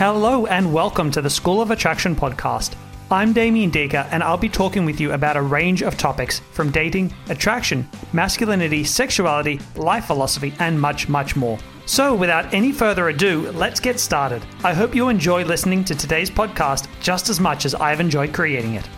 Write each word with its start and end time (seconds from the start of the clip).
Hello 0.00 0.46
and 0.46 0.72
welcome 0.72 1.10
to 1.10 1.20
the 1.20 1.28
School 1.28 1.60
of 1.60 1.70
Attraction 1.70 2.16
podcast. 2.16 2.74
I'm 3.10 3.34
Damien 3.34 3.70
Diecke 3.70 4.08
and 4.10 4.22
I'll 4.22 4.38
be 4.38 4.48
talking 4.48 4.86
with 4.86 4.98
you 4.98 5.12
about 5.12 5.36
a 5.36 5.42
range 5.42 5.82
of 5.82 5.98
topics 5.98 6.40
from 6.52 6.70
dating, 6.70 7.12
attraction, 7.28 7.86
masculinity, 8.14 8.82
sexuality, 8.82 9.60
life 9.76 10.06
philosophy, 10.06 10.54
and 10.58 10.80
much, 10.80 11.10
much 11.10 11.36
more. 11.36 11.58
So, 11.84 12.14
without 12.14 12.54
any 12.54 12.72
further 12.72 13.10
ado, 13.10 13.50
let's 13.50 13.78
get 13.78 14.00
started. 14.00 14.42
I 14.64 14.72
hope 14.72 14.94
you 14.94 15.10
enjoy 15.10 15.44
listening 15.44 15.84
to 15.84 15.94
today's 15.94 16.30
podcast 16.30 16.88
just 17.02 17.28
as 17.28 17.38
much 17.38 17.66
as 17.66 17.74
I've 17.74 18.00
enjoyed 18.00 18.32
creating 18.32 18.76
it. 18.76 18.88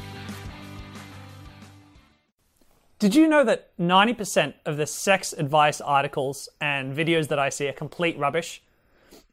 Did 3.00 3.16
you 3.16 3.27
know 3.27 3.43
that 3.43 3.77
90% 3.77 4.55
of 4.64 4.77
the 4.77 4.87
sex 4.87 5.32
advice 5.32 5.80
articles 5.80 6.48
and 6.61 6.96
videos 6.96 7.26
that 7.26 7.40
I 7.40 7.48
see 7.48 7.66
are 7.66 7.72
complete 7.72 8.16
rubbish? 8.16 8.62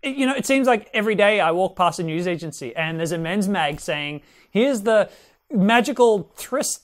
It- 0.01 0.15
you 0.15 0.25
know, 0.25 0.35
it 0.35 0.45
seems 0.45 0.67
like 0.67 0.89
every 0.93 1.15
day 1.15 1.39
I 1.39 1.51
walk 1.51 1.75
past 1.75 1.99
a 1.99 2.03
news 2.03 2.27
agency 2.27 2.75
and 2.75 2.99
there's 2.99 3.11
a 3.11 3.17
men's 3.17 3.47
mag 3.47 3.79
saying, 3.79 4.21
here's 4.51 4.81
the 4.81 5.09
magical 5.51 6.31
thrust, 6.35 6.83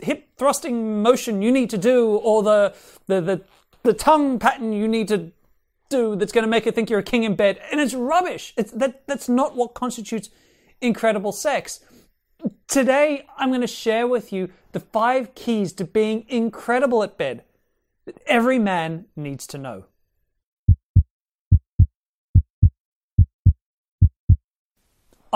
hip 0.00 0.28
thrusting 0.36 1.02
motion 1.02 1.42
you 1.42 1.52
need 1.52 1.70
to 1.70 1.78
do, 1.78 2.16
or 2.16 2.42
the, 2.42 2.74
the, 3.06 3.20
the, 3.20 3.42
the 3.82 3.92
tongue 3.92 4.38
pattern 4.38 4.72
you 4.72 4.88
need 4.88 5.08
to 5.08 5.32
do 5.88 6.16
that's 6.16 6.32
going 6.32 6.42
to 6.42 6.50
make 6.50 6.66
you 6.66 6.72
think 6.72 6.90
you're 6.90 6.98
a 6.98 7.04
king 7.04 7.22
in 7.22 7.36
bed. 7.36 7.60
And 7.70 7.80
it's 7.80 7.94
rubbish. 7.94 8.52
It's, 8.56 8.72
that, 8.72 9.06
that's 9.06 9.28
not 9.28 9.54
what 9.54 9.74
constitutes 9.74 10.30
incredible 10.80 11.32
sex. 11.32 11.80
Today, 12.68 13.26
I'm 13.38 13.50
going 13.50 13.60
to 13.60 13.66
share 13.66 14.06
with 14.06 14.32
you 14.32 14.50
the 14.72 14.80
five 14.80 15.34
keys 15.34 15.72
to 15.74 15.84
being 15.84 16.26
incredible 16.28 17.02
at 17.02 17.16
bed 17.16 17.44
that 18.04 18.18
every 18.26 18.58
man 18.58 19.06
needs 19.16 19.46
to 19.48 19.58
know. 19.58 19.84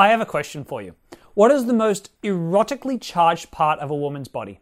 I 0.00 0.08
have 0.08 0.22
a 0.22 0.26
question 0.26 0.64
for 0.64 0.80
you. 0.80 0.94
What 1.34 1.50
is 1.50 1.66
the 1.66 1.74
most 1.74 2.08
erotically 2.22 2.98
charged 2.98 3.50
part 3.50 3.80
of 3.80 3.90
a 3.90 3.94
woman's 3.94 4.28
body? 4.28 4.60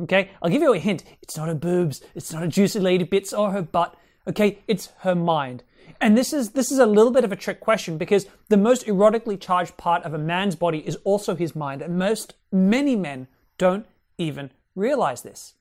Okay, 0.00 0.30
I'll 0.40 0.48
give 0.48 0.62
you 0.62 0.72
a 0.72 0.78
hint. 0.78 1.04
It's 1.20 1.36
not 1.36 1.48
her 1.48 1.54
boobs, 1.54 2.00
it's 2.14 2.32
not 2.32 2.40
her 2.40 2.48
juicy 2.48 2.80
lady 2.80 3.04
bits 3.04 3.34
or 3.34 3.50
her 3.50 3.60
butt. 3.60 3.94
Okay, 4.26 4.60
it's 4.66 4.92
her 5.00 5.14
mind. 5.14 5.62
And 6.00 6.16
this 6.16 6.32
is 6.32 6.52
this 6.52 6.72
is 6.72 6.78
a 6.78 6.86
little 6.86 7.12
bit 7.12 7.22
of 7.22 7.32
a 7.32 7.36
trick 7.36 7.60
question 7.60 7.98
because 7.98 8.24
the 8.48 8.56
most 8.56 8.86
erotically 8.86 9.38
charged 9.38 9.76
part 9.76 10.02
of 10.04 10.14
a 10.14 10.18
man's 10.18 10.56
body 10.56 10.78
is 10.78 10.96
also 11.04 11.34
his 11.34 11.54
mind, 11.54 11.82
and 11.82 11.98
most 11.98 12.32
many 12.50 12.96
men 12.96 13.28
don't 13.58 13.84
even 14.16 14.52
realize 14.74 15.20
this. 15.20 15.52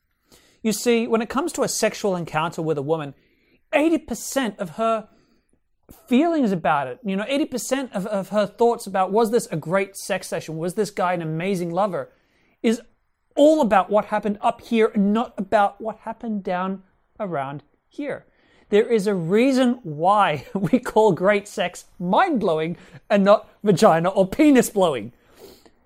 You 0.63 0.71
see, 0.71 1.05
when 1.05 1.21
it 1.21 1.27
comes 1.27 1.51
to 1.53 1.63
a 1.63 1.67
sexual 1.83 2.15
encounter 2.15 2.61
with 2.61 2.77
a 2.77 2.81
woman, 2.93 3.13
80% 3.73 4.57
of 4.57 4.71
her 4.71 5.09
feelings 6.07 6.51
about 6.51 6.87
it, 6.87 6.99
you 7.03 7.15
know, 7.15 7.23
80% 7.23 7.91
of, 7.93 8.05
of 8.07 8.29
her 8.29 8.45
thoughts 8.45 8.87
about 8.87 9.11
was 9.11 9.31
this 9.31 9.47
a 9.47 9.57
great 9.57 9.95
sex 9.95 10.27
session? 10.27 10.57
Was 10.57 10.75
this 10.75 10.91
guy 10.91 11.13
an 11.13 11.21
amazing 11.21 11.71
lover? 11.71 12.09
Is 12.61 12.81
all 13.37 13.61
about 13.61 13.89
what 13.89 14.05
happened 14.05 14.37
up 14.41 14.61
here 14.61 14.91
and 14.93 15.13
not 15.13 15.33
about 15.37 15.79
what 15.79 15.99
happened 15.99 16.43
down 16.43 16.83
around 17.19 17.63
here. 17.87 18.25
There 18.69 18.91
is 18.91 19.07
a 19.07 19.13
reason 19.13 19.79
why 19.83 20.45
we 20.53 20.79
call 20.79 21.13
great 21.13 21.47
sex 21.47 21.85
mind 21.99 22.39
blowing 22.39 22.75
and 23.09 23.23
not 23.23 23.49
vagina 23.63 24.09
or 24.09 24.27
penis 24.27 24.69
blowing. 24.69 25.13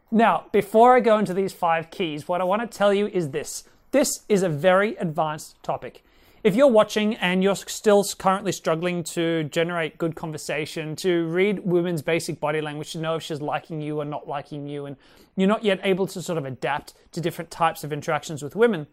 Now, 0.09 0.45
before 0.51 0.95
I 0.95 0.99
go 0.99 1.19
into 1.19 1.33
these 1.33 1.53
five 1.53 1.91
keys, 1.91 2.27
what 2.27 2.41
I 2.41 2.45
want 2.45 2.61
to 2.69 2.77
tell 2.77 2.93
you 2.93 3.07
is 3.07 3.29
this 3.29 3.65
this 3.91 4.21
is 4.29 4.41
a 4.41 4.49
very 4.49 4.95
advanced 4.95 5.61
topic. 5.63 6.03
If 6.43 6.55
you're 6.55 6.67
watching 6.67 7.15
and 7.17 7.43
you're 7.43 7.55
still 7.55 8.03
currently 8.17 8.51
struggling 8.51 9.03
to 9.03 9.43
generate 9.43 9.99
good 9.99 10.15
conversation, 10.15 10.95
to 10.95 11.27
read 11.27 11.59
women's 11.59 12.01
basic 12.01 12.39
body 12.39 12.61
language, 12.61 12.93
to 12.93 12.97
know 12.97 13.15
if 13.15 13.23
she's 13.23 13.41
liking 13.41 13.79
you 13.79 13.99
or 14.01 14.05
not 14.05 14.27
liking 14.27 14.67
you, 14.67 14.87
and 14.87 14.95
you're 15.35 15.47
not 15.47 15.63
yet 15.63 15.79
able 15.83 16.07
to 16.07 16.19
sort 16.19 16.39
of 16.39 16.45
adapt 16.45 16.95
to 17.11 17.21
different 17.21 17.51
types 17.51 17.83
of 17.83 17.93
interactions 17.93 18.41
with 18.41 18.55
women, 18.55 18.87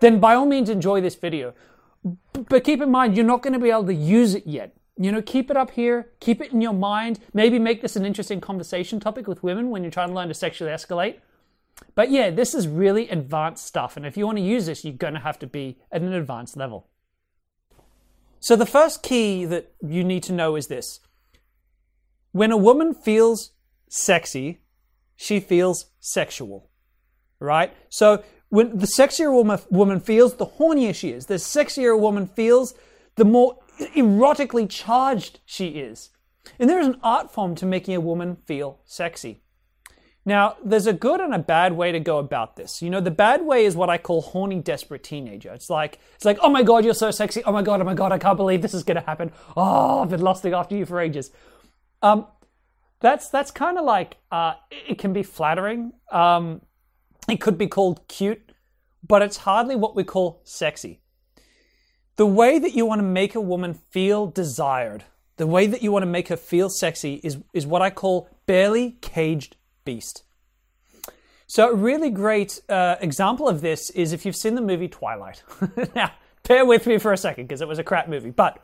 then 0.00 0.18
by 0.18 0.34
all 0.34 0.46
means 0.46 0.70
enjoy 0.70 1.02
this 1.02 1.14
video. 1.14 1.52
But 2.48 2.64
keep 2.64 2.80
in 2.80 2.90
mind, 2.90 3.16
you're 3.16 3.26
not 3.26 3.42
going 3.42 3.52
to 3.52 3.58
be 3.58 3.70
able 3.70 3.86
to 3.86 3.94
use 3.94 4.34
it 4.34 4.46
yet. 4.46 4.74
You 4.96 5.12
know, 5.12 5.20
keep 5.20 5.50
it 5.50 5.58
up 5.58 5.72
here, 5.72 6.08
keep 6.20 6.40
it 6.40 6.52
in 6.52 6.62
your 6.62 6.72
mind, 6.72 7.20
maybe 7.34 7.58
make 7.58 7.82
this 7.82 7.96
an 7.96 8.06
interesting 8.06 8.40
conversation 8.40 8.98
topic 8.98 9.28
with 9.28 9.42
women 9.42 9.68
when 9.68 9.82
you're 9.82 9.92
trying 9.92 10.08
to 10.08 10.14
learn 10.14 10.28
to 10.28 10.34
sexually 10.34 10.72
escalate. 10.72 11.16
But 11.94 12.10
yeah, 12.10 12.30
this 12.30 12.54
is 12.54 12.68
really 12.68 13.08
advanced 13.08 13.66
stuff, 13.66 13.96
and 13.96 14.06
if 14.06 14.16
you 14.16 14.24
want 14.24 14.38
to 14.38 14.44
use 14.44 14.66
this, 14.66 14.84
you're 14.84 14.94
going 14.94 15.14
to 15.14 15.20
have 15.20 15.38
to 15.40 15.46
be 15.46 15.78
at 15.90 16.02
an 16.02 16.12
advanced 16.12 16.56
level. 16.56 16.88
So, 18.40 18.54
the 18.54 18.66
first 18.66 19.02
key 19.02 19.44
that 19.46 19.72
you 19.86 20.04
need 20.04 20.22
to 20.24 20.32
know 20.32 20.54
is 20.54 20.68
this 20.68 21.00
when 22.32 22.52
a 22.52 22.56
woman 22.56 22.94
feels 22.94 23.52
sexy, 23.88 24.60
she 25.16 25.40
feels 25.40 25.86
sexual, 25.98 26.70
right? 27.40 27.72
So, 27.88 28.22
when 28.48 28.78
the 28.78 28.86
sexier 28.86 29.26
a 29.26 29.32
woman, 29.32 29.58
woman 29.70 30.00
feels, 30.00 30.34
the 30.34 30.46
hornier 30.46 30.94
she 30.94 31.10
is. 31.10 31.26
The 31.26 31.34
sexier 31.34 31.94
a 31.94 31.98
woman 31.98 32.26
feels, 32.26 32.74
the 33.16 33.24
more 33.24 33.58
erotically 33.94 34.68
charged 34.68 35.40
she 35.44 35.68
is. 35.68 36.10
And 36.58 36.70
there 36.70 36.80
is 36.80 36.86
an 36.86 36.98
art 37.02 37.30
form 37.30 37.54
to 37.56 37.66
making 37.66 37.94
a 37.94 38.00
woman 38.00 38.36
feel 38.46 38.80
sexy. 38.84 39.42
Now, 40.28 40.56
there's 40.62 40.86
a 40.86 40.92
good 40.92 41.22
and 41.22 41.34
a 41.34 41.38
bad 41.38 41.72
way 41.72 41.90
to 41.90 41.98
go 41.98 42.18
about 42.18 42.54
this. 42.54 42.82
You 42.82 42.90
know, 42.90 43.00
the 43.00 43.10
bad 43.10 43.46
way 43.46 43.64
is 43.64 43.74
what 43.74 43.88
I 43.88 43.96
call 43.96 44.20
horny, 44.20 44.60
desperate 44.60 45.02
teenager. 45.02 45.50
It's 45.54 45.70
like, 45.70 45.98
it's 46.16 46.26
like, 46.26 46.38
oh 46.42 46.50
my 46.50 46.62
god, 46.62 46.84
you're 46.84 46.92
so 46.92 47.10
sexy. 47.10 47.42
Oh 47.44 47.52
my 47.52 47.62
god, 47.62 47.80
oh 47.80 47.84
my 47.84 47.94
god, 47.94 48.12
I 48.12 48.18
can't 48.18 48.36
believe 48.36 48.60
this 48.60 48.74
is 48.74 48.84
going 48.84 48.98
to 48.98 49.06
happen. 49.06 49.32
Oh, 49.56 50.02
I've 50.02 50.10
been 50.10 50.20
lusting 50.20 50.52
after 50.52 50.76
you 50.76 50.84
for 50.84 51.00
ages. 51.00 51.30
Um, 52.02 52.26
that's 53.00 53.30
that's 53.30 53.50
kind 53.50 53.78
of 53.78 53.86
like 53.86 54.18
uh, 54.30 54.52
it 54.70 54.98
can 54.98 55.14
be 55.14 55.22
flattering. 55.22 55.94
Um, 56.12 56.60
it 57.26 57.40
could 57.40 57.56
be 57.56 57.66
called 57.66 58.06
cute, 58.06 58.52
but 59.02 59.22
it's 59.22 59.38
hardly 59.38 59.76
what 59.76 59.96
we 59.96 60.04
call 60.04 60.42
sexy. 60.44 61.00
The 62.16 62.26
way 62.26 62.58
that 62.58 62.74
you 62.74 62.84
want 62.84 62.98
to 62.98 63.02
make 63.02 63.34
a 63.34 63.40
woman 63.40 63.72
feel 63.72 64.26
desired, 64.26 65.04
the 65.38 65.46
way 65.46 65.66
that 65.66 65.82
you 65.82 65.90
want 65.90 66.02
to 66.02 66.10
make 66.10 66.28
her 66.28 66.36
feel 66.36 66.68
sexy 66.68 67.14
is 67.24 67.38
is 67.54 67.66
what 67.66 67.80
I 67.80 67.88
call 67.88 68.28
barely 68.44 68.98
caged 69.00 69.56
beast. 69.88 70.22
So, 71.46 71.70
a 71.70 71.74
really 71.74 72.10
great 72.10 72.60
uh, 72.68 72.96
example 73.00 73.48
of 73.48 73.62
this 73.62 73.88
is 73.88 74.12
if 74.12 74.26
you've 74.26 74.36
seen 74.36 74.54
the 74.54 74.60
movie 74.60 74.86
Twilight. 74.86 75.42
now, 75.94 76.12
bear 76.46 76.66
with 76.66 76.86
me 76.86 76.98
for 76.98 77.10
a 77.14 77.16
second 77.16 77.44
because 77.44 77.62
it 77.62 77.68
was 77.68 77.78
a 77.78 77.82
crap 77.82 78.06
movie. 78.06 78.28
But 78.28 78.62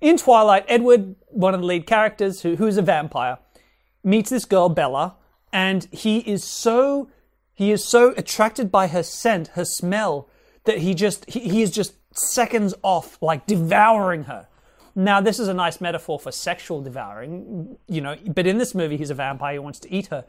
in 0.00 0.16
Twilight, 0.16 0.64
Edward, 0.66 1.16
one 1.28 1.52
of 1.52 1.60
the 1.60 1.66
lead 1.66 1.86
characters, 1.86 2.40
who, 2.40 2.56
who's 2.56 2.78
a 2.78 2.82
vampire, 2.82 3.36
meets 4.02 4.30
this 4.30 4.46
girl 4.46 4.70
Bella, 4.70 5.16
and 5.52 5.86
he 5.92 6.20
is 6.20 6.42
so 6.42 7.10
he 7.52 7.70
is 7.70 7.84
so 7.84 8.14
attracted 8.16 8.72
by 8.72 8.86
her 8.86 9.02
scent, 9.02 9.48
her 9.48 9.66
smell, 9.66 10.30
that 10.64 10.78
he 10.78 10.94
just 10.94 11.28
he, 11.28 11.40
he 11.40 11.60
is 11.60 11.70
just 11.70 11.92
seconds 12.16 12.72
off, 12.82 13.18
like 13.20 13.46
devouring 13.46 14.24
her. 14.24 14.48
Now, 14.94 15.20
this 15.20 15.40
is 15.40 15.48
a 15.48 15.54
nice 15.54 15.80
metaphor 15.80 16.20
for 16.20 16.30
sexual 16.30 16.80
devouring, 16.80 17.76
you 17.88 18.00
know, 18.00 18.16
but 18.26 18.46
in 18.46 18.58
this 18.58 18.74
movie, 18.74 18.96
he's 18.96 19.10
a 19.10 19.14
vampire 19.14 19.56
who 19.56 19.62
wants 19.62 19.80
to 19.80 19.92
eat 19.92 20.06
her. 20.08 20.24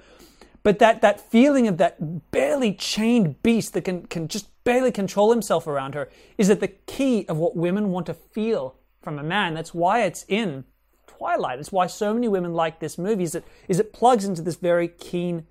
But 0.64 0.80
that, 0.80 1.02
that 1.02 1.22
feeling 1.22 1.68
of 1.68 1.78
that 1.78 2.32
barely 2.32 2.74
chained 2.74 3.44
beast 3.44 3.74
that 3.74 3.84
can, 3.84 4.08
can 4.08 4.28
just 4.28 4.48
barely 4.64 4.92
control 4.92 5.30
himself 5.32 5.68
around 5.68 5.94
her 5.94 6.10
is 6.40 6.50
at 6.50 6.60
the 6.60 6.70
key 6.70 7.26
of 7.28 7.38
what 7.38 7.56
women 7.56 7.92
want 7.92 8.08
to 8.08 8.16
feel 8.16 8.76
from 9.04 9.20
a 9.20 9.24
man. 9.24 9.54
That's 9.54 9.76
why 9.76 10.02
it's 10.02 10.26
in 10.28 10.64
Twilight. 11.06 11.60
It's 11.60 11.72
why 11.72 11.86
so 11.86 12.16
many 12.16 12.28
women 12.28 12.56
like 12.56 12.80
this 12.80 12.98
movie 12.98 13.24
is 13.24 13.34
that 13.34 13.44
is 13.68 13.80
it 13.80 13.94
plugs 13.94 14.26
into 14.26 14.42
this 14.42 14.56
very 14.56 14.88
keen 14.88 15.46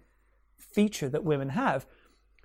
feature 0.56 1.08
that 1.08 1.22
women 1.22 1.50
have. 1.50 1.86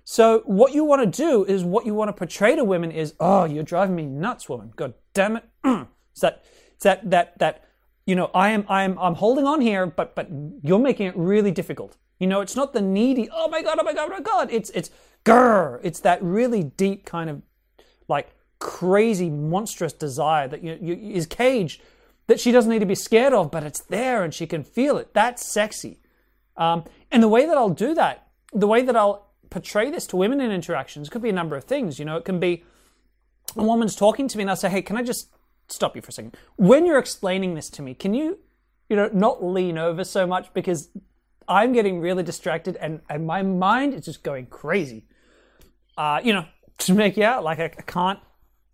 So 0.04 0.42
what 0.46 0.72
you 0.72 0.84
want 0.84 1.02
to 1.02 1.24
do 1.24 1.44
is 1.44 1.64
what 1.64 1.86
you 1.86 1.94
want 1.94 2.08
to 2.08 2.12
portray 2.12 2.56
to 2.56 2.64
women 2.64 2.90
is, 2.90 3.14
oh, 3.20 3.44
you're 3.44 3.62
driving 3.62 3.96
me 3.96 4.06
nuts, 4.06 4.48
woman. 4.48 4.72
God 4.76 4.94
damn 5.12 5.36
it. 5.36 5.44
it's 6.12 6.20
that 6.20 6.44
that 6.80 7.10
that 7.10 7.38
that 7.38 7.64
you 8.06 8.14
know, 8.14 8.30
I 8.34 8.50
am 8.50 8.64
I 8.68 8.82
am 8.84 8.98
I'm 8.98 9.14
holding 9.14 9.46
on 9.46 9.60
here, 9.60 9.86
but 9.86 10.14
but 10.14 10.28
you're 10.62 10.78
making 10.78 11.06
it 11.06 11.16
really 11.16 11.50
difficult. 11.50 11.96
You 12.18 12.26
know, 12.26 12.40
it's 12.40 12.56
not 12.56 12.72
the 12.72 12.82
needy, 12.82 13.28
oh 13.32 13.48
my 13.48 13.62
god, 13.62 13.78
oh 13.80 13.84
my 13.84 13.94
god, 13.94 14.10
oh 14.10 14.16
my 14.16 14.20
god. 14.20 14.48
It's 14.50 14.70
it's 14.70 14.90
grr. 15.24 15.80
It's 15.82 16.00
that 16.00 16.22
really 16.22 16.62
deep 16.62 17.06
kind 17.06 17.30
of 17.30 17.42
like 18.08 18.34
crazy 18.58 19.30
monstrous 19.30 19.92
desire 19.92 20.46
that 20.48 20.62
you, 20.62 20.78
you 20.80 21.14
is 21.14 21.26
caged 21.26 21.80
that 22.26 22.38
she 22.38 22.52
doesn't 22.52 22.70
need 22.70 22.78
to 22.78 22.86
be 22.86 22.94
scared 22.94 23.32
of, 23.32 23.50
but 23.50 23.64
it's 23.64 23.80
there 23.80 24.22
and 24.22 24.32
she 24.32 24.46
can 24.46 24.62
feel 24.62 24.96
it. 24.98 25.12
That's 25.14 25.44
sexy. 25.44 26.00
Um, 26.56 26.84
and 27.10 27.22
the 27.22 27.28
way 27.28 27.46
that 27.46 27.56
I'll 27.56 27.70
do 27.70 27.94
that, 27.94 28.28
the 28.52 28.68
way 28.68 28.82
that 28.82 28.94
I'll 28.94 29.30
portray 29.48 29.90
this 29.90 30.06
to 30.08 30.16
women 30.16 30.40
in 30.40 30.52
interactions 30.52 31.08
could 31.08 31.22
be 31.22 31.30
a 31.30 31.32
number 31.32 31.56
of 31.56 31.64
things. 31.64 31.98
You 31.98 32.04
know, 32.04 32.16
it 32.16 32.24
can 32.24 32.38
be 32.38 32.62
a 33.56 33.62
woman's 33.64 33.96
talking 33.96 34.28
to 34.28 34.36
me 34.36 34.42
and 34.42 34.50
I'll 34.50 34.56
say, 34.56 34.68
hey, 34.68 34.82
can 34.82 34.96
I 34.96 35.02
just 35.02 35.28
stop 35.72 35.96
you 35.96 36.02
for 36.02 36.08
a 36.08 36.12
second? 36.12 36.36
When 36.56 36.86
you're 36.86 36.98
explaining 36.98 37.54
this 37.54 37.70
to 37.70 37.82
me, 37.82 37.94
can 37.94 38.14
you, 38.14 38.38
you 38.88 38.96
know, 38.96 39.10
not 39.12 39.44
lean 39.44 39.78
over 39.78 40.04
so 40.04 40.26
much 40.26 40.52
because 40.54 40.88
I'm 41.48 41.72
getting 41.72 42.00
really 42.00 42.22
distracted 42.22 42.76
and, 42.76 43.00
and 43.08 43.26
my 43.26 43.42
mind 43.42 43.94
is 43.94 44.04
just 44.04 44.22
going 44.22 44.46
crazy. 44.46 45.06
Uh, 45.96 46.20
you 46.22 46.32
know, 46.32 46.46
to 46.78 46.94
make 46.94 47.16
you 47.16 47.24
out 47.24 47.44
like 47.44 47.58
I, 47.58 47.64
I 47.64 47.82
can't, 47.82 48.18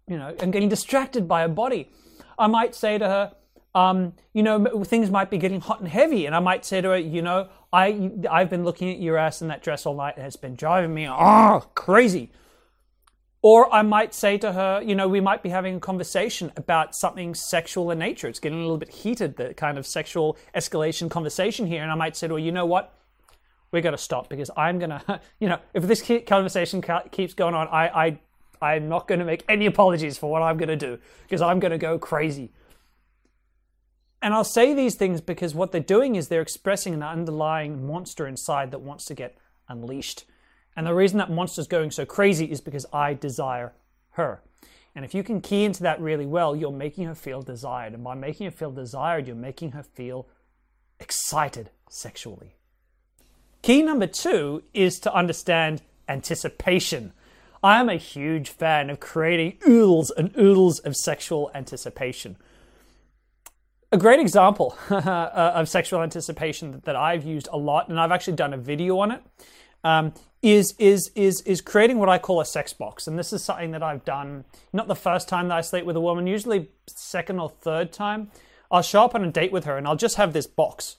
you 0.08 0.16
know, 0.16 0.34
I'm 0.40 0.50
getting 0.50 0.68
distracted 0.68 1.26
by 1.26 1.42
a 1.42 1.48
body. 1.48 1.90
I 2.38 2.46
might 2.46 2.74
say 2.74 2.98
to 2.98 3.06
her, 3.06 3.32
Um, 3.74 4.14
you 4.32 4.42
know, 4.42 4.84
things 4.84 5.10
might 5.10 5.30
be 5.30 5.38
getting 5.38 5.60
hot 5.60 5.80
and 5.80 5.88
heavy, 5.88 6.24
and 6.26 6.34
I 6.34 6.40
might 6.40 6.64
say 6.64 6.80
to 6.80 6.88
her, 6.90 6.98
you 6.98 7.20
know, 7.20 7.48
I 7.72 8.10
I've 8.30 8.48
been 8.48 8.64
looking 8.64 8.90
at 8.90 8.98
your 8.98 9.18
ass 9.18 9.42
in 9.42 9.48
that 9.48 9.62
dress 9.62 9.84
all 9.84 9.96
night, 9.96 10.14
and 10.16 10.26
it's 10.26 10.36
been 10.36 10.54
driving 10.54 10.94
me 10.94 11.06
oh, 11.08 11.62
crazy. 11.74 12.30
Or 13.48 13.72
I 13.72 13.82
might 13.82 14.12
say 14.12 14.38
to 14.38 14.54
her, 14.54 14.82
you 14.82 14.96
know, 14.96 15.06
we 15.06 15.20
might 15.20 15.40
be 15.40 15.50
having 15.50 15.76
a 15.76 15.78
conversation 15.78 16.50
about 16.56 16.96
something 16.96 17.32
sexual 17.32 17.92
in 17.92 17.98
nature. 18.00 18.26
It's 18.26 18.40
getting 18.40 18.58
a 18.58 18.62
little 18.62 18.76
bit 18.76 18.88
heated, 18.88 19.36
the 19.36 19.54
kind 19.54 19.78
of 19.78 19.86
sexual 19.86 20.36
escalation 20.52 21.08
conversation 21.08 21.64
here. 21.64 21.80
And 21.80 21.92
I 21.92 21.94
might 21.94 22.16
say 22.16 22.26
to 22.26 22.34
her, 22.34 22.40
you 22.40 22.50
know 22.50 22.66
what? 22.66 22.92
We're 23.70 23.82
going 23.82 23.94
to 23.94 24.02
stop 24.02 24.28
because 24.28 24.50
I'm 24.56 24.80
going 24.80 24.90
to, 25.06 25.20
you 25.38 25.48
know, 25.48 25.60
if 25.74 25.84
this 25.84 26.02
conversation 26.26 26.82
keeps 27.12 27.34
going 27.34 27.54
on, 27.54 27.68
I, 27.68 28.18
I, 28.60 28.72
I'm 28.74 28.88
not 28.88 29.06
going 29.06 29.20
to 29.20 29.24
make 29.24 29.44
any 29.48 29.66
apologies 29.66 30.18
for 30.18 30.28
what 30.28 30.42
I'm 30.42 30.56
going 30.56 30.70
to 30.70 30.76
do 30.76 30.98
because 31.22 31.40
I'm 31.40 31.60
going 31.60 31.70
to 31.70 31.78
go 31.78 32.00
crazy. 32.00 32.50
And 34.22 34.34
I'll 34.34 34.42
say 34.42 34.74
these 34.74 34.96
things 34.96 35.20
because 35.20 35.54
what 35.54 35.70
they're 35.70 35.80
doing 35.80 36.16
is 36.16 36.26
they're 36.26 36.42
expressing 36.42 36.94
an 36.94 37.04
underlying 37.04 37.86
monster 37.86 38.26
inside 38.26 38.72
that 38.72 38.80
wants 38.80 39.04
to 39.04 39.14
get 39.14 39.38
unleashed. 39.68 40.24
And 40.76 40.86
the 40.86 40.94
reason 40.94 41.18
that 41.18 41.30
monster's 41.30 41.66
going 41.66 41.90
so 41.90 42.04
crazy 42.04 42.44
is 42.44 42.60
because 42.60 42.84
I 42.92 43.14
desire 43.14 43.72
her. 44.10 44.42
And 44.94 45.04
if 45.04 45.14
you 45.14 45.22
can 45.22 45.40
key 45.40 45.64
into 45.64 45.82
that 45.82 46.00
really 46.00 46.26
well, 46.26 46.54
you're 46.54 46.70
making 46.70 47.04
her 47.06 47.14
feel 47.14 47.42
desired. 47.42 47.94
And 47.94 48.04
by 48.04 48.14
making 48.14 48.46
her 48.46 48.50
feel 48.50 48.70
desired, 48.70 49.26
you're 49.26 49.36
making 49.36 49.72
her 49.72 49.82
feel 49.82 50.26
excited 51.00 51.70
sexually. 51.90 52.54
Key 53.62 53.82
number 53.82 54.06
two 54.06 54.62
is 54.72 54.98
to 55.00 55.12
understand 55.12 55.82
anticipation. 56.08 57.12
I 57.62 57.80
am 57.80 57.88
a 57.88 57.96
huge 57.96 58.48
fan 58.48 58.90
of 58.90 59.00
creating 59.00 59.58
oodles 59.66 60.10
and 60.10 60.36
oodles 60.38 60.78
of 60.80 60.94
sexual 60.94 61.50
anticipation. 61.54 62.36
A 63.92 63.98
great 63.98 64.20
example 64.20 64.76
of 64.90 65.68
sexual 65.68 66.02
anticipation 66.02 66.80
that 66.84 66.96
I've 66.96 67.24
used 67.24 67.48
a 67.52 67.58
lot, 67.58 67.88
and 67.88 67.98
I've 67.98 68.12
actually 68.12 68.36
done 68.36 68.54
a 68.54 68.58
video 68.58 68.98
on 68.98 69.10
it, 69.10 69.22
um, 69.86 70.12
is 70.42 70.74
is 70.78 71.12
is 71.14 71.40
is 71.42 71.60
creating 71.60 71.98
what 71.98 72.08
I 72.08 72.18
call 72.18 72.40
a 72.40 72.44
sex 72.44 72.72
box, 72.72 73.06
and 73.06 73.16
this 73.16 73.32
is 73.32 73.44
something 73.44 73.70
that 73.70 73.84
I've 73.84 74.04
done 74.04 74.44
not 74.72 74.88
the 74.88 74.96
first 74.96 75.28
time 75.28 75.48
that 75.48 75.56
I 75.56 75.60
sleep 75.60 75.84
with 75.84 75.96
a 75.96 76.00
woman, 76.00 76.26
usually 76.26 76.68
second 76.88 77.38
or 77.38 77.48
third 77.48 77.92
time. 77.92 78.32
I'll 78.68 78.82
show 78.82 79.04
up 79.04 79.14
on 79.14 79.24
a 79.24 79.30
date 79.30 79.52
with 79.52 79.64
her, 79.64 79.78
and 79.78 79.86
I'll 79.86 79.96
just 79.96 80.16
have 80.16 80.32
this 80.32 80.48
box, 80.48 80.96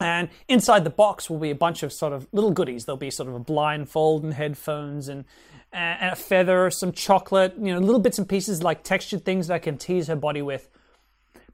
and 0.00 0.28
inside 0.48 0.84
the 0.84 0.90
box 0.90 1.30
will 1.30 1.38
be 1.38 1.50
a 1.50 1.54
bunch 1.54 1.82
of 1.82 1.94
sort 1.94 2.12
of 2.12 2.28
little 2.32 2.50
goodies. 2.50 2.84
There'll 2.84 2.98
be 2.98 3.10
sort 3.10 3.30
of 3.30 3.34
a 3.34 3.40
blindfold 3.40 4.22
and 4.22 4.34
headphones 4.34 5.08
and 5.08 5.24
and 5.72 6.12
a 6.12 6.16
feather, 6.16 6.70
some 6.70 6.92
chocolate, 6.92 7.54
you 7.58 7.72
know, 7.72 7.80
little 7.80 8.00
bits 8.00 8.18
and 8.18 8.28
pieces 8.28 8.62
like 8.62 8.84
textured 8.84 9.24
things 9.24 9.48
that 9.48 9.54
I 9.54 9.58
can 9.58 9.76
tease 9.76 10.06
her 10.06 10.14
body 10.14 10.42
with. 10.42 10.68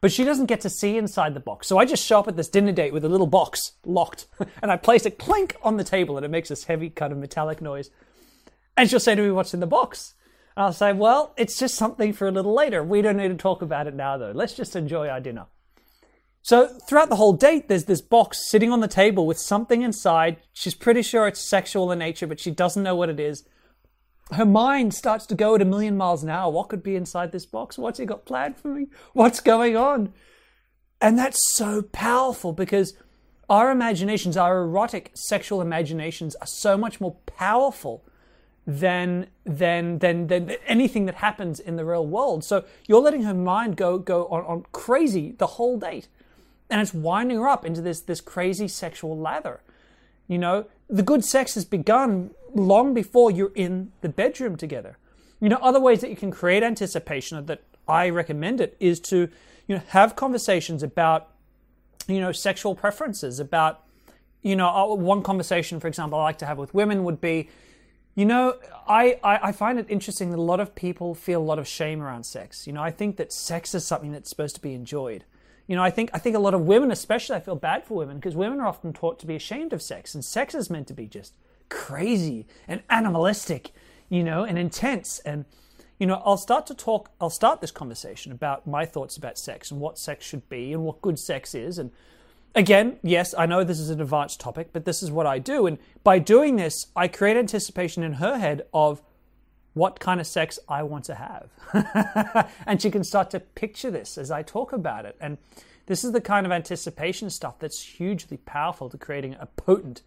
But 0.01 0.13
she 0.13 0.25
doesn't 0.25 0.47
get 0.47 0.63
to 0.63 0.71
see 0.71 0.97
inside 0.97 1.35
the 1.35 1.41
box. 1.41 1.67
So 1.67 1.79
I 1.79 1.85
just 1.85 2.05
show 2.05 2.21
up 2.21 2.29
at 2.29 2.37
this 2.37 2.49
dinner 2.49 2.73
date 2.73 2.93
with 2.93 3.05
a 3.05 3.09
little 3.09 3.27
box 3.27 3.73
locked, 3.85 4.27
and 4.63 4.71
I 4.71 4.77
place 4.77 5.05
a 5.05 5.11
clink 5.11 5.57
on 5.63 5.77
the 5.77 5.85
table, 5.85 6.17
and 6.17 6.25
it 6.25 6.31
makes 6.31 6.49
this 6.49 6.65
heavy 6.65 6.89
kind 6.91 7.13
of 7.13 7.19
metallic 7.19 7.61
noise. 7.61 7.91
And 8.77 8.89
she'll 8.89 9.01
say 9.01 9.15
to 9.15 9.23
me, 9.23 9.31
What's 9.31 9.53
in 9.53 9.61
the 9.61 9.67
box? 9.67 10.15
And 10.57 10.65
I'll 10.65 10.73
say, 10.73 10.93
Well, 10.93 11.35
it's 11.37 11.59
just 11.59 11.75
something 11.75 12.13
for 12.13 12.27
a 12.27 12.33
little 12.33 12.55
later. 12.55 12.83
We 12.83 13.03
don't 13.03 13.19
need 13.19 13.29
to 13.29 13.35
talk 13.35 13.61
about 13.61 13.87
it 13.87 13.95
now, 13.95 14.17
though. 14.17 14.33
Let's 14.33 14.55
just 14.55 14.75
enjoy 14.75 15.09
our 15.09 15.21
dinner. 15.21 15.47
So 16.43 16.67
throughout 16.89 17.11
the 17.11 17.17
whole 17.17 17.35
date, 17.35 17.69
there's 17.69 17.85
this 17.85 18.01
box 18.01 18.49
sitting 18.51 18.73
on 18.73 18.81
the 18.81 18.89
table 18.89 19.27
with 19.27 19.39
something 19.39 19.83
inside. 19.83 20.39
She's 20.55 20.75
pretty 20.75 21.03
sure 21.03 21.27
it's 21.29 21.41
sexual 21.51 21.93
in 21.93 21.99
nature, 21.99 22.27
but 22.27 22.41
she 22.41 22.51
doesn't 22.51 22.83
know 22.83 22.97
what 22.97 23.11
it 23.11 23.21
is 23.21 23.45
her 24.33 24.47
mind 24.47 24.95
starts 24.95 25.27
to 25.27 25.35
go 25.35 25.55
at 25.55 25.63
a 25.63 25.65
million 25.65 25.97
miles 25.97 26.23
an 26.23 26.31
hour. 26.31 26.51
What 26.51 26.69
could 26.69 26.83
be 26.83 26.97
inside 26.97 27.33
this 27.33 27.47
box? 27.47 27.79
What's 27.79 27.99
he 27.99 28.07
got 28.07 28.25
planned 28.25 28.57
for 28.57 28.69
me? 28.69 28.87
What's 29.13 29.41
going 29.41 29.77
on? 29.77 30.13
And 31.01 31.19
that's 31.19 31.55
so 31.55 31.83
powerful 31.83 32.53
because 32.53 32.95
our 33.49 33.71
imaginations, 33.71 34.37
our 34.37 34.63
erotic 34.63 35.11
sexual 35.15 35.61
imaginations, 35.61 36.37
are 36.37 36.47
so 36.47 36.77
much 36.77 37.01
more 37.01 37.17
powerful 37.27 38.05
than 38.67 39.27
than 39.45 39.99
than 39.99 40.29
than 40.29 40.51
anything 40.67 41.07
that 41.07 41.17
happens 41.17 41.59
in 41.59 41.77
the 41.77 41.85
real 41.85 42.07
world. 42.07 42.45
So 42.45 42.65
you're 42.87 43.01
letting 43.01 43.23
her 43.23 43.35
mind 43.35 43.77
go 43.77 43.99
go 43.99 44.27
on, 44.27 44.45
on 44.45 44.67
crazy 44.73 45.33
the 45.33 45.47
whole 45.47 45.79
date. 45.79 46.09
And 46.69 46.81
it's 46.81 46.95
winding 46.95 47.39
her 47.39 47.49
up 47.49 47.65
into 47.65 47.83
this 47.83 48.01
this 48.01 48.21
crazy 48.21 48.69
sexual 48.69 49.19
lather. 49.19 49.63
You 50.29 50.39
know, 50.39 50.67
the 50.89 51.03
good 51.03 51.25
sex 51.25 51.55
has 51.55 51.65
begun 51.65 52.31
long 52.55 52.95
before 52.95 53.31
you're 53.31 53.53
in 53.55 53.93
the 54.01 54.09
bedroom 54.09 54.57
together. 54.57 54.99
You 55.41 55.49
know, 55.49 55.59
other 55.63 55.81
ways 55.81 56.01
that 56.01 56.11
you 56.11 56.17
can 56.17 56.31
create 56.31 56.63
anticipation 56.63 57.45
that 57.47 57.63
I 57.89 58.11
recommend 58.11 58.61
it 58.61 58.77
is 58.79 59.01
to, 59.01 59.29
you 59.67 59.77
know, 59.77 59.83
have 59.89 60.17
conversations 60.17 60.83
about, 60.83 61.31
you 62.07 62.21
know, 62.21 62.33
sexual 62.33 62.75
preferences, 62.75 63.41
about, 63.41 63.85
you 64.43 64.57
know, 64.57 64.69
uh, 64.69 64.95
one 64.95 65.23
conversation, 65.23 65.81
for 65.81 65.89
example, 65.89 66.19
I 66.19 66.25
like 66.25 66.39
to 66.39 66.47
have 66.47 66.59
with 66.59 66.75
women 66.75 67.05
would 67.05 67.21
be, 67.21 67.49
you 68.15 68.27
know, 68.27 68.57
I, 68.87 69.19
I, 69.25 69.49
I, 69.49 69.53
find 69.53 69.79
it 69.79 69.87
interesting 69.89 70.31
that 70.31 70.39
a 70.39 70.43
lot 70.43 70.61
of 70.61 70.75
people 70.75 71.15
feel 71.15 71.41
a 71.41 71.45
lot 71.45 71.59
of 71.59 71.67
shame 71.67 72.03
around 72.03 72.25
sex. 72.25 72.67
You 72.67 72.73
know, 72.73 72.83
I 72.83 72.91
think 72.91 73.17
that 73.17 73.33
sex 73.33 73.75
is 73.75 73.87
something 73.87 74.13
that's 74.13 74.29
supposed 74.29 74.57
to 74.57 74.61
be 74.61 74.75
enjoyed. 74.75 75.25
You 75.67 75.77
know, 75.77 75.83
I 75.83 75.91
think 75.91 76.11
I 76.13 76.19
think 76.19 76.35
a 76.35 76.41
lot 76.41 76.53
of 76.53 76.63
women, 76.63 76.91
especially, 76.91 77.37
I 77.37 77.41
feel 77.41 77.55
bad 77.55 77.85
for 77.85 77.95
women 77.95 78.17
because 78.17 78.35
women 78.35 78.61
are 78.61 78.67
often 78.67 78.93
taught 78.93 79.21
to 79.21 79.27
be 79.27 79.37
ashamed 79.37 79.73
of 79.73 79.81
sex, 79.81 80.15
and 80.15 80.25
sex 80.25 80.55
is 80.55 80.69
meant 80.69 80.89
to 80.89 80.95
be 80.95 81.07
just 81.07 81.33
crazy 81.71 82.47
and 82.69 82.83
animalistic, 82.91 83.73
you 84.11 84.23
know, 84.23 84.45
and 84.45 84.59
intense. 84.59 85.21
And, 85.21 85.47
you 85.99 86.07
know, 86.07 86.21
I'll 86.27 86.37
start 86.37 86.67
to 86.67 86.75
talk, 86.75 87.11
I'll 87.21 87.31
start 87.31 87.63
this 87.63 87.71
conversation 87.71 88.33
about 88.33 88.67
my 88.67 88.85
thoughts 88.85 89.17
about 89.17 89.39
sex 89.39 89.71
and 89.71 89.81
what 89.81 89.99
sex 89.99 90.27
should 90.27 90.47
be 90.51 90.75
and 90.75 90.85
what 90.85 91.01
good 91.01 91.19
sex 91.19 91.55
is. 91.55 91.79
And 91.79 91.91
again, 92.55 92.99
yes, 93.03 93.35
I 93.39 93.47
know 93.47 93.65
this 93.65 93.81
is 93.81 93.89
an 93.89 94.01
advanced 94.01 94.41
topic, 94.41 94.69
but 94.73 94.85
this 94.85 95.03
is 95.03 95.11
what 95.11 95.27
I 95.27 95.39
do. 95.39 95.67
And 95.67 95.79
by 96.05 96.19
doing 96.19 96.57
this, 96.57 96.89
I 96.95 97.09
create 97.09 97.39
anticipation 97.39 98.03
in 98.03 98.15
her 98.15 98.39
head 98.39 98.67
of 98.75 99.01
what 99.73 100.01
kind 100.01 100.21
of 100.21 100.27
sex 100.27 100.59
I 100.69 100.83
want 100.83 101.05
to 101.05 101.15
have. 101.15 102.53
and 102.67 102.83
she 102.83 102.91
can 102.91 103.05
start 103.05 103.31
to 103.31 103.41
picture 103.41 103.91
this 103.91 104.19
as 104.19 104.31
I 104.31 104.43
talk 104.43 104.73
about 104.73 105.05
it. 105.05 105.17
And 105.21 105.39
this 105.87 106.05
is 106.05 106.13
the 106.13 106.21
kind 106.21 106.45
of 106.45 106.53
anticipation 106.53 107.31
stuff 107.31 107.59
that's 107.59 107.83
hugely 107.83 108.37
powerful 108.39 108.89
to 108.91 108.99
creating 108.99 109.37
a 109.39 109.47
potent 109.47 110.03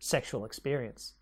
sexual 0.00 0.44
experience. 0.44 1.12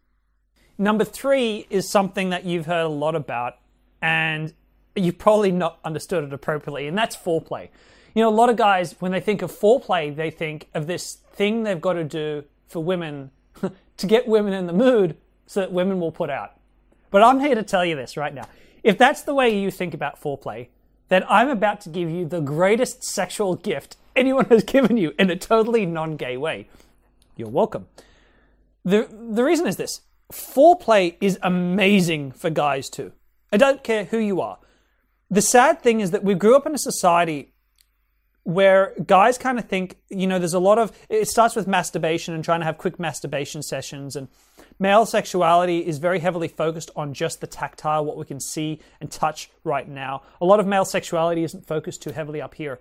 Number 0.78 1.04
three 1.04 1.66
is 1.68 1.90
something 1.90 2.30
that 2.30 2.44
you've 2.44 2.66
heard 2.66 2.86
a 2.86 2.88
lot 2.88 3.14
about, 3.14 3.56
and 4.00 4.54
you've 4.94 5.18
probably 5.18 5.52
not 5.52 5.78
understood 5.84 6.24
it 6.24 6.32
appropriately, 6.32 6.86
and 6.86 6.96
that's 6.96 7.16
foreplay. 7.16 7.68
You 8.14 8.22
know, 8.22 8.28
a 8.28 8.30
lot 8.30 8.48
of 8.48 8.56
guys, 8.56 8.94
when 9.00 9.12
they 9.12 9.20
think 9.20 9.42
of 9.42 9.52
foreplay, 9.52 10.14
they 10.14 10.30
think 10.30 10.68
of 10.72 10.86
this 10.86 11.18
thing 11.32 11.64
they've 11.64 11.80
got 11.80 11.94
to 11.94 12.04
do 12.04 12.44
for 12.68 12.82
women 12.82 13.30
to 13.96 14.06
get 14.06 14.26
women 14.26 14.52
in 14.52 14.66
the 14.66 14.72
mood 14.72 15.16
so 15.46 15.60
that 15.60 15.72
women 15.72 16.00
will 16.00 16.12
put 16.12 16.30
out. 16.30 16.54
But 17.10 17.22
I'm 17.22 17.40
here 17.40 17.54
to 17.54 17.62
tell 17.62 17.84
you 17.84 17.96
this 17.96 18.16
right 18.16 18.32
now. 18.32 18.48
If 18.82 18.96
that's 18.96 19.22
the 19.22 19.34
way 19.34 19.58
you 19.58 19.70
think 19.70 19.94
about 19.94 20.20
foreplay, 20.20 20.68
then 21.08 21.24
I'm 21.28 21.48
about 21.48 21.80
to 21.82 21.88
give 21.88 22.10
you 22.10 22.26
the 22.26 22.40
greatest 22.40 23.02
sexual 23.02 23.56
gift 23.56 23.96
anyone 24.14 24.44
has 24.46 24.62
given 24.64 24.96
you 24.96 25.12
in 25.18 25.30
a 25.30 25.36
totally 25.36 25.86
non 25.86 26.16
gay 26.16 26.36
way. 26.36 26.68
You're 27.36 27.48
welcome. 27.48 27.86
The, 28.84 29.08
the 29.10 29.44
reason 29.44 29.66
is 29.66 29.76
this 29.76 30.02
foreplay 30.32 31.16
is 31.20 31.38
amazing 31.42 32.32
for 32.32 32.50
guys 32.50 32.88
too. 32.88 33.12
I 33.52 33.56
don't 33.56 33.82
care 33.82 34.04
who 34.04 34.18
you 34.18 34.40
are. 34.40 34.58
The 35.30 35.42
sad 35.42 35.82
thing 35.82 36.00
is 36.00 36.10
that 36.10 36.24
we 36.24 36.34
grew 36.34 36.56
up 36.56 36.66
in 36.66 36.74
a 36.74 36.78
society 36.78 37.52
where 38.44 38.94
guys 39.06 39.36
kind 39.36 39.58
of 39.58 39.66
think, 39.66 39.96
you 40.08 40.26
know, 40.26 40.38
there's 40.38 40.54
a 40.54 40.58
lot 40.58 40.78
of, 40.78 40.90
it 41.10 41.28
starts 41.28 41.54
with 41.54 41.66
masturbation 41.66 42.32
and 42.32 42.42
trying 42.42 42.60
to 42.60 42.64
have 42.64 42.78
quick 42.78 42.98
masturbation 42.98 43.62
sessions. 43.62 44.16
And 44.16 44.28
male 44.78 45.04
sexuality 45.04 45.86
is 45.86 45.98
very 45.98 46.20
heavily 46.20 46.48
focused 46.48 46.90
on 46.96 47.12
just 47.12 47.42
the 47.42 47.46
tactile, 47.46 48.06
what 48.06 48.16
we 48.16 48.24
can 48.24 48.40
see 48.40 48.80
and 49.02 49.10
touch 49.10 49.50
right 49.64 49.86
now. 49.86 50.22
A 50.40 50.46
lot 50.46 50.60
of 50.60 50.66
male 50.66 50.86
sexuality 50.86 51.44
isn't 51.44 51.66
focused 51.66 52.00
too 52.00 52.12
heavily 52.12 52.40
up 52.40 52.54
here. 52.54 52.80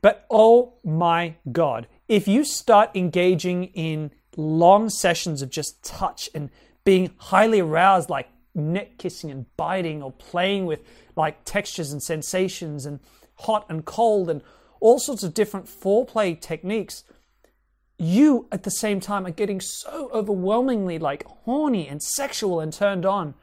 But 0.00 0.24
oh 0.30 0.74
my 0.82 1.34
God, 1.52 1.86
if 2.08 2.26
you 2.26 2.42
start 2.42 2.90
engaging 2.94 3.64
in 3.64 4.10
long 4.38 4.88
sessions 4.88 5.42
of 5.42 5.50
just 5.50 5.82
touch 5.84 6.30
and 6.34 6.48
being 6.84 7.10
highly 7.18 7.60
aroused, 7.60 8.08
like 8.08 8.28
neck 8.54 8.96
kissing 8.96 9.30
and 9.30 9.44
biting, 9.56 10.02
or 10.02 10.12
playing 10.12 10.64
with 10.64 10.80
like 11.16 11.44
textures 11.44 11.92
and 11.92 12.02
sensations 12.02 12.86
and 12.86 13.00
hot 13.40 13.66
and 13.68 13.84
cold 13.84 14.30
and 14.30 14.42
all 14.80 14.98
sorts 14.98 15.22
of 15.22 15.34
different 15.34 15.66
foreplay 15.66 16.40
techniques, 16.40 17.04
you 17.98 18.46
at 18.52 18.62
the 18.62 18.70
same 18.70 19.00
time 19.00 19.26
are 19.26 19.32
getting 19.32 19.60
so 19.60 20.08
overwhelmingly 20.14 20.98
like 20.98 21.26
horny 21.44 21.88
and 21.88 22.00
sexual 22.00 22.60
and 22.60 22.72
turned 22.72 23.04
on 23.04 23.34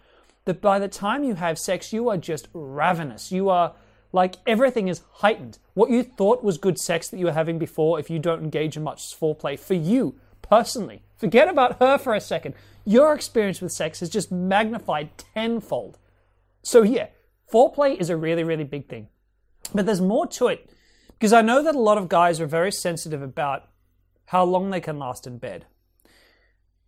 that 0.46 0.62
by 0.62 0.80
the 0.80 0.88
time 0.88 1.24
you 1.24 1.36
have 1.36 1.60
sex, 1.60 1.92
you 1.92 2.08
are 2.08 2.18
just 2.18 2.48
ravenous. 2.54 3.32
You 3.32 3.50
are 3.50 3.74
like 4.14 4.36
everything 4.48 4.88
is 4.88 5.02
heightened. 5.16 5.60
What 5.74 5.90
you 5.90 6.04
thought 6.04 6.42
was 6.42 6.58
good 6.58 6.80
sex 6.80 7.10
that 7.10 7.18
you 7.18 7.26
were 7.26 7.34
having 7.34 7.60
before, 7.60 8.00
if 8.00 8.10
you 8.10 8.18
don't 8.18 8.44
engage 8.44 8.78
in 8.78 8.84
much 8.84 9.20
foreplay, 9.20 9.60
for 9.60 9.74
you 9.74 10.16
personally. 10.50 11.04
Forget 11.18 11.48
about 11.48 11.80
her 11.80 11.98
for 11.98 12.14
a 12.14 12.22
second. 12.22 12.56
Your 12.86 13.14
experience 13.14 13.62
with 13.62 13.72
sex 13.72 14.02
is 14.02 14.10
just 14.10 14.32
magnified 14.32 15.10
tenfold. 15.18 15.98
So, 16.62 16.84
yeah, 16.84 17.08
foreplay 17.52 18.00
is 18.00 18.10
a 18.10 18.18
really, 18.18 18.44
really 18.44 18.64
big 18.64 18.88
thing. 18.88 19.08
But 19.74 19.86
there's 19.86 20.02
more 20.02 20.28
to 20.28 20.48
it 20.48 20.70
Because 21.14 21.34
I 21.34 21.42
know 21.42 21.64
that 21.64 21.76
a 21.76 21.80
lot 21.80 21.98
of 21.98 22.10
guys 22.10 22.40
are 22.40 22.48
very 22.48 22.72
sensitive 22.72 23.22
about 23.22 23.70
how 24.28 24.44
long 24.44 24.70
they 24.70 24.82
can 24.82 25.00
last 25.00 25.26
in 25.26 25.38
bed. 25.38 25.66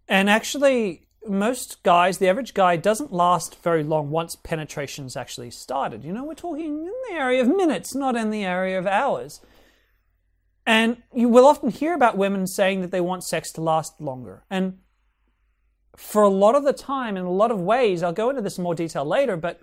And 0.08 0.30
actually, 0.30 1.08
most 1.28 1.84
guys, 1.84 2.18
the 2.18 2.30
average 2.30 2.54
guy, 2.54 2.76
doesn't 2.78 3.12
last 3.12 3.62
very 3.62 3.84
long 3.84 4.10
once 4.10 4.36
penetration's 4.36 5.16
actually 5.16 5.52
started. 5.52 6.04
You 6.04 6.14
know, 6.14 6.24
we're 6.24 6.34
talking 6.34 6.66
in 6.66 6.94
the 7.10 7.14
area 7.14 7.42
of 7.42 7.48
minutes, 7.48 7.96
not 7.96 8.16
in 8.16 8.30
the 8.30 8.44
area 8.44 8.78
of 8.80 8.88
hours. 8.88 9.42
And 10.68 11.02
you 11.14 11.30
will 11.30 11.48
often 11.48 11.70
hear 11.70 11.94
about 11.94 12.18
women 12.18 12.46
saying 12.46 12.82
that 12.82 12.92
they 12.92 13.00
want 13.00 13.24
sex 13.24 13.54
to 13.54 13.62
last 13.62 14.02
longer. 14.02 14.44
And 14.50 14.80
for 15.96 16.22
a 16.22 16.30
lot 16.30 16.56
of 16.56 16.66
the 16.66 16.74
time, 16.74 17.16
in 17.16 17.24
a 17.24 17.32
lot 17.32 17.52
of 17.52 17.62
ways, 17.62 18.04
I'll 18.04 18.12
go 18.12 18.30
into 18.30 18.42
this 18.42 18.58
in 18.58 18.66
more 18.66 18.76
detail 18.76 19.06
later, 19.06 19.38
but 19.38 19.62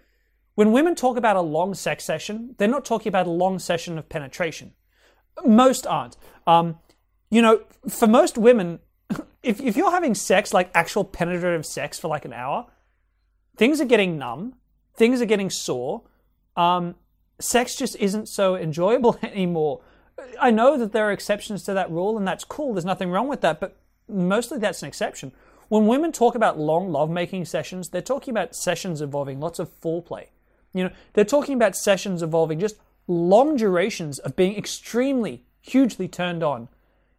when 0.55 0.73
women 0.73 0.95
talk 0.95 1.19
about 1.19 1.37
a 1.37 1.43
long 1.43 1.75
sex 1.75 2.05
session, 2.05 2.55
they're 2.57 2.69
not 2.69 2.87
talking 2.87 3.11
about 3.11 3.27
a 3.27 3.31
long 3.31 3.59
session 3.59 3.99
of 3.99 4.09
penetration. 4.09 4.73
Most 5.45 5.87
aren't. 5.87 6.17
Um, 6.47 6.79
you 7.31 7.43
know, 7.43 7.65
for 7.87 8.07
most 8.07 8.39
women, 8.39 8.79
if, 9.43 9.61
if 9.61 9.77
you're 9.77 9.91
having 9.91 10.15
sex, 10.15 10.55
like 10.55 10.71
actual 10.75 11.05
penetrative 11.05 11.67
sex 11.67 11.99
for 11.99 12.09
like 12.09 12.25
an 12.25 12.33
hour, 12.33 12.67
things 13.59 13.79
are 13.79 13.85
getting 13.85 14.17
numb, 14.17 14.55
things 14.97 15.21
are 15.21 15.27
getting 15.27 15.51
sore. 15.51 16.05
Um, 16.57 16.95
sex 17.39 17.77
just 17.77 17.95
isn't 17.97 18.27
so 18.29 18.57
enjoyable 18.57 19.19
anymore. 19.23 19.83
I 20.41 20.51
know 20.51 20.77
that 20.79 20.93
there 20.93 21.09
are 21.09 21.13
exceptions 21.13 21.65
to 21.65 21.75
that 21.75 21.91
rule, 21.91 22.17
and 22.17 22.27
that's 22.27 22.45
cool. 22.45 22.75
There's 22.75 22.85
nothing 22.85 23.11
wrong 23.11 23.29
with 23.29 23.41
that, 23.41 23.61
but 23.61 23.77
mostly 24.09 24.59
that's 24.59 24.83
an 24.83 24.89
exception. 24.89 25.33
When 25.69 25.87
women 25.87 26.13
talk 26.13 26.35
about 26.35 26.59
long 26.59 26.91
lovemaking 26.93 27.47
sessions, 27.47 27.89
they're 27.89 28.03
talking 28.03 28.33
about 28.33 28.55
sessions 28.55 29.01
involving 29.01 29.41
lots 29.41 29.59
of 29.59 29.71
foreplay. 29.81 30.27
You 30.73 30.85
know, 30.85 30.91
they're 31.15 31.25
talking 31.25 31.55
about 31.55 31.77
sessions 31.77 32.23
involving 32.23 32.59
just 32.61 32.77
long 33.07 33.57
durations 33.57 34.19
of 34.19 34.37
being 34.37 34.57
extremely, 34.57 35.45
hugely 35.61 36.09
turned 36.09 36.43
on. 36.43 36.69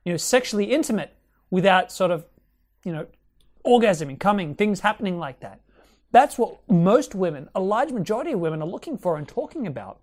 You 0.03 0.13
know, 0.13 0.17
sexually 0.17 0.65
intimate 0.65 1.15
without 1.49 1.91
sort 1.91 2.11
of, 2.11 2.25
you 2.83 2.93
know, 2.93 3.07
orgasming, 3.65 4.19
coming, 4.19 4.53
things 4.53 4.81
happening 4.81 5.17
like 5.17 5.39
that. 5.39 5.59
That's 6.11 6.37
what 6.37 6.59
most 6.69 7.15
women, 7.15 7.49
a 7.55 7.59
large 7.59 7.91
majority 7.91 8.33
of 8.33 8.39
women, 8.39 8.61
are 8.61 8.67
looking 8.67 8.97
for 8.97 9.17
and 9.17 9.27
talking 9.27 9.65
about. 9.65 9.99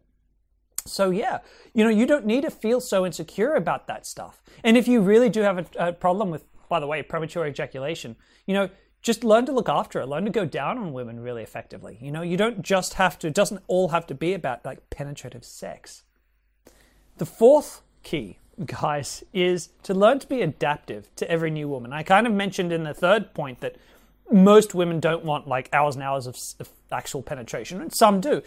So, 0.87 1.11
yeah, 1.11 1.39
you 1.75 1.85
know, 1.85 1.91
you 1.91 2.07
don't 2.07 2.27
need 2.27 2.43
to 2.43 2.51
feel 2.51 2.81
so 2.81 3.07
insecure 3.07 3.55
about 3.55 3.87
that 3.87 4.07
stuff. 4.07 4.43
And 4.65 4.77
if 4.77 4.89
you 4.89 5.01
really 5.01 5.29
do 5.29 5.41
have 5.41 5.59
a, 5.59 5.89
a 5.89 5.93
problem 5.93 6.31
with 6.31 6.45
by 6.73 6.81
the 6.81 6.87
way, 6.87 7.03
premature 7.03 7.47
ejaculation, 7.47 8.17
you 8.47 8.55
know, 8.55 8.71
just 9.03 9.25
learn 9.25 9.45
to 9.45 9.53
look 9.53 9.69
after 9.69 10.01
it, 10.01 10.07
learn 10.07 10.25
to 10.25 10.31
go 10.31 10.47
down 10.47 10.79
on 10.79 10.95
women 10.95 11.21
really 11.21 11.43
effectively. 11.43 11.99
You 12.01 12.11
know, 12.11 12.23
you 12.23 12.39
don't 12.39 12.63
just 12.63 12.95
have 12.95 13.19
to, 13.19 13.27
it 13.27 13.35
doesn't 13.35 13.63
all 13.67 13.89
have 13.89 14.07
to 14.07 14.15
be 14.15 14.33
about 14.33 14.65
like 14.65 14.89
penetrative 14.89 15.45
sex. 15.45 16.05
The 17.19 17.27
fourth 17.27 17.83
key, 18.03 18.39
guys, 18.65 19.23
is 19.35 19.69
to 19.83 19.93
learn 19.93 20.19
to 20.21 20.27
be 20.27 20.41
adaptive 20.41 21.15
to 21.17 21.31
every 21.31 21.51
new 21.51 21.69
woman. 21.69 21.93
I 21.93 22.05
kind 22.05 22.27
of 22.27 22.33
mentioned 22.33 22.73
in 22.73 22.85
the 22.85 22.95
third 22.95 23.35
point 23.35 23.61
that 23.61 23.77
most 24.31 24.75
women 24.75 24.99
don't 24.99 25.27
want 25.27 25.47
like 25.47 25.69
hours 25.75 25.95
and 25.95 26.03
hours 26.03 26.27
of, 26.27 26.39
of 26.59 26.71
actual 26.91 27.21
penetration, 27.21 27.83
and 27.83 27.93
some 27.93 28.19
do. 28.19 28.41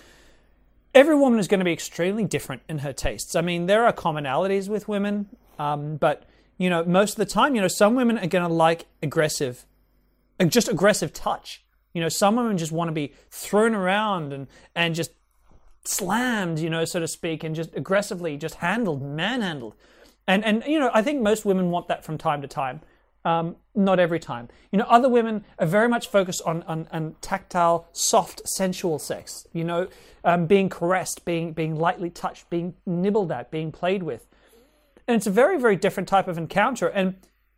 Every 0.95 1.15
woman 1.15 1.39
is 1.39 1.47
going 1.47 1.59
to 1.59 1.65
be 1.65 1.73
extremely 1.73 2.23
different 2.23 2.61
in 2.69 2.79
her 2.79 2.93
tastes. 2.93 3.35
I 3.35 3.41
mean, 3.41 3.65
there 3.65 3.85
are 3.85 3.93
commonalities 3.93 4.69
with 4.69 4.87
women, 4.87 5.27
um, 5.59 5.97
but 5.97 6.23
you 6.57 6.69
know, 6.69 6.85
most 6.85 7.11
of 7.11 7.17
the 7.17 7.25
time, 7.25 7.53
you 7.53 7.61
know, 7.61 7.67
some 7.67 7.95
women 7.95 8.17
are 8.17 8.27
going 8.27 8.47
to 8.47 8.53
like 8.53 8.85
aggressive, 9.03 9.65
just 10.47 10.69
aggressive 10.69 11.11
touch. 11.11 11.65
You 11.93 12.01
know, 12.01 12.09
some 12.09 12.37
women 12.37 12.57
just 12.57 12.71
want 12.71 12.87
to 12.87 12.93
be 12.93 13.13
thrown 13.29 13.75
around 13.75 14.31
and, 14.31 14.47
and 14.73 14.95
just 14.95 15.11
slammed, 15.83 16.59
you 16.59 16.69
know, 16.69 16.85
so 16.85 17.01
to 17.01 17.07
speak, 17.07 17.43
and 17.43 17.53
just 17.53 17.75
aggressively 17.75 18.37
just 18.37 18.55
handled, 18.55 19.01
manhandled. 19.01 19.75
And, 20.27 20.43
and 20.45 20.63
you 20.65 20.79
know, 20.79 20.89
I 20.93 21.01
think 21.01 21.21
most 21.21 21.45
women 21.45 21.71
want 21.71 21.89
that 21.89 22.03
from 22.05 22.17
time 22.17 22.41
to 22.41 22.47
time. 22.47 22.81
Um, 23.25 23.55
not 23.73 23.99
every 23.99 24.19
time. 24.19 24.49
You 24.71 24.77
know, 24.77 24.85
other 24.87 25.09
women 25.09 25.43
are 25.57 25.65
very 25.65 25.89
much 25.89 26.07
focused 26.07 26.43
on, 26.45 26.63
on, 26.63 26.87
on 26.91 27.15
tactile, 27.21 27.87
soft, 27.91 28.47
sensual 28.47 28.99
sex. 28.99 29.47
You 29.51 29.63
know, 29.63 29.87
um, 30.23 30.45
being 30.45 30.69
caressed, 30.69 31.25
being 31.25 31.51
being 31.51 31.75
lightly 31.75 32.11
touched, 32.11 32.49
being 32.51 32.75
nibbled 32.85 33.31
at, 33.31 33.49
being 33.49 33.71
played 33.71 34.03
with. 34.03 34.27
And 35.07 35.17
it's 35.17 35.27
a 35.27 35.31
very, 35.31 35.59
very 35.59 35.75
different 35.75 36.07
type 36.07 36.27
of 36.27 36.37
encounter. 36.37 36.87
And 36.87 37.15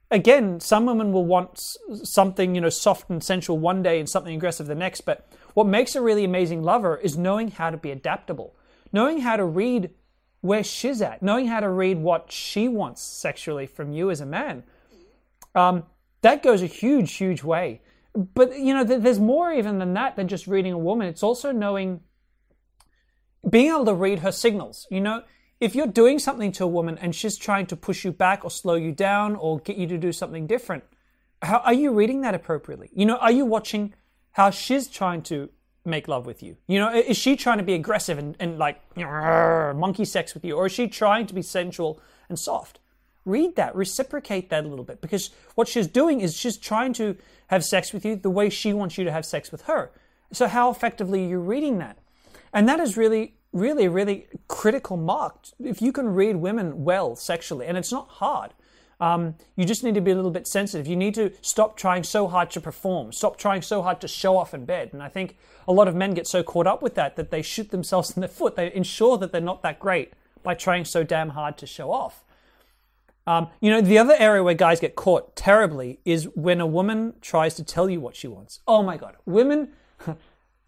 again, 0.09 0.59
some 0.59 0.85
women 0.85 1.11
will 1.11 1.25
want 1.25 1.59
something, 2.03 2.55
you 2.55 2.61
know, 2.61 2.69
soft 2.69 3.09
and 3.09 3.23
sensual 3.23 3.57
one 3.57 3.83
day 3.83 3.99
and 3.99 4.09
something 4.09 4.35
aggressive 4.35 4.67
the 4.67 4.75
next. 4.75 5.01
But 5.01 5.27
what 5.53 5.67
makes 5.67 5.95
a 5.95 6.01
really 6.01 6.23
amazing 6.23 6.63
lover 6.63 6.97
is 6.97 7.17
knowing 7.17 7.51
how 7.51 7.69
to 7.69 7.77
be 7.77 7.91
adaptable, 7.91 8.55
knowing 8.91 9.19
how 9.19 9.35
to 9.35 9.45
read 9.45 9.91
where 10.41 10.63
she's 10.63 11.01
at, 11.01 11.21
knowing 11.21 11.47
how 11.47 11.59
to 11.59 11.69
read 11.69 11.97
what 11.97 12.31
she 12.31 12.67
wants 12.67 13.01
sexually 13.01 13.65
from 13.65 13.91
you 13.91 14.09
as 14.11 14.21
a 14.21 14.25
man. 14.25 14.63
Um, 15.57 15.83
that 16.21 16.43
goes 16.43 16.61
a 16.61 16.67
huge, 16.67 17.13
huge 17.13 17.43
way. 17.43 17.81
But, 18.13 18.57
you 18.57 18.73
know, 18.73 18.83
there's 18.83 19.19
more 19.19 19.51
even 19.51 19.79
than 19.79 19.93
that 19.93 20.15
than 20.15 20.27
just 20.27 20.47
reading 20.47 20.73
a 20.73 20.77
woman. 20.77 21.07
It's 21.07 21.23
also 21.23 21.51
knowing, 21.51 22.01
being 23.47 23.67
able 23.67 23.85
to 23.85 23.93
read 23.93 24.19
her 24.19 24.31
signals. 24.31 24.87
You 24.89 25.01
know, 25.01 25.23
if 25.59 25.75
you're 25.75 25.87
doing 25.87 26.19
something 26.19 26.51
to 26.53 26.63
a 26.63 26.67
woman 26.67 26.97
and 26.99 27.13
she's 27.15 27.37
trying 27.37 27.65
to 27.67 27.75
push 27.75 28.05
you 28.05 28.11
back 28.11 28.43
or 28.43 28.51
slow 28.51 28.75
you 28.75 28.91
down 28.91 29.35
or 29.35 29.59
get 29.59 29.77
you 29.77 29.87
to 29.87 29.97
do 29.97 30.11
something 30.11 30.47
different, 30.47 30.83
how 31.41 31.57
are 31.59 31.73
you 31.73 31.91
reading 31.91 32.21
that 32.21 32.33
appropriately? 32.33 32.89
You 32.93 33.05
know, 33.05 33.17
are 33.17 33.31
you 33.31 33.45
watching 33.45 33.93
how 34.31 34.49
she's 34.49 34.87
trying 34.87 35.21
to 35.23 35.49
make 35.85 36.07
love 36.07 36.25
with 36.25 36.41
you? 36.41 36.57
You 36.67 36.79
know, 36.79 36.93
is 36.93 37.17
she 37.17 37.35
trying 37.35 37.59
to 37.59 37.63
be 37.63 37.73
aggressive 37.73 38.17
and, 38.17 38.35
and 38.39 38.57
like 38.57 38.81
monkey 38.97 40.05
sex 40.05 40.33
with 40.33 40.43
you, 40.43 40.55
or 40.55 40.65
is 40.65 40.71
she 40.71 40.87
trying 40.87 41.27
to 41.27 41.33
be 41.35 41.43
sensual 41.43 41.99
and 42.29 42.37
soft? 42.39 42.79
Read 43.27 43.55
that, 43.57 43.75
reciprocate 43.75 44.49
that 44.49 44.65
a 44.65 44.67
little 44.67 44.85
bit, 44.85 45.01
because 45.01 45.29
what 45.55 45.67
she's 45.67 45.87
doing 45.87 46.21
is 46.21 46.35
she's 46.35 46.57
trying 46.57 46.93
to 46.93 47.15
have 47.47 47.63
sex 47.63 47.93
with 47.93 48.05
you 48.05 48.15
the 48.15 48.29
way 48.29 48.49
she 48.49 48.73
wants 48.73 48.97
you 48.97 49.03
to 49.03 49.11
have 49.11 49.25
sex 49.25 49.51
with 49.51 49.63
her. 49.63 49.91
So, 50.31 50.47
how 50.47 50.71
effectively 50.71 51.25
are 51.25 51.29
you 51.29 51.39
reading 51.39 51.77
that? 51.77 51.97
And 52.53 52.67
that 52.67 52.79
is 52.79 52.97
really 52.97 53.33
really, 53.53 53.87
really 53.87 54.27
critical 54.47 54.97
mark. 54.97 55.47
If 55.59 55.81
you 55.81 55.91
can 55.91 56.09
read 56.09 56.37
women 56.37 56.83
well 56.83 57.15
sexually, 57.15 57.65
and 57.65 57.77
it's 57.77 57.91
not 57.91 58.07
hard, 58.07 58.53
um, 58.99 59.35
you 59.55 59.65
just 59.65 59.83
need 59.83 59.95
to 59.95 60.01
be 60.01 60.11
a 60.11 60.15
little 60.15 60.31
bit 60.31 60.47
sensitive. 60.47 60.87
You 60.87 60.95
need 60.95 61.13
to 61.15 61.31
stop 61.41 61.77
trying 61.77 62.03
so 62.03 62.27
hard 62.27 62.49
to 62.51 62.61
perform, 62.61 63.11
stop 63.11 63.37
trying 63.37 63.61
so 63.61 63.81
hard 63.81 64.01
to 64.01 64.07
show 64.07 64.37
off 64.37 64.53
in 64.53 64.65
bed. 64.65 64.89
And 64.91 65.03
I 65.03 65.09
think 65.09 65.37
a 65.67 65.73
lot 65.73 65.87
of 65.87 65.95
men 65.95 66.13
get 66.13 66.27
so 66.27 66.43
caught 66.43 66.67
up 66.67 66.81
with 66.81 66.95
that 66.95 67.15
that 67.15 67.29
they 67.29 67.41
shoot 67.41 67.69
themselves 67.69 68.15
in 68.15 68.21
the 68.21 68.27
foot. 68.27 68.55
They 68.55 68.73
ensure 68.73 69.17
that 69.17 69.31
they're 69.31 69.41
not 69.41 69.61
that 69.63 69.79
great 69.79 70.13
by 70.43 70.55
trying 70.55 70.85
so 70.85 71.03
damn 71.03 71.29
hard 71.29 71.57
to 71.59 71.67
show 71.67 71.91
off. 71.91 72.23
Um, 73.27 73.49
you 73.59 73.69
know, 73.69 73.81
the 73.81 73.97
other 73.97 74.15
area 74.17 74.41
where 74.41 74.53
guys 74.53 74.79
get 74.79 74.95
caught 74.95 75.35
terribly 75.35 75.99
is 76.05 76.29
when 76.33 76.61
a 76.61 76.65
woman 76.65 77.15
tries 77.19 77.55
to 77.55 77.63
tell 77.63 77.89
you 77.89 77.99
what 77.99 78.15
she 78.15 78.27
wants. 78.27 78.61
Oh 78.65 78.81
my 78.81 78.97
God, 78.97 79.15
women. 79.25 79.73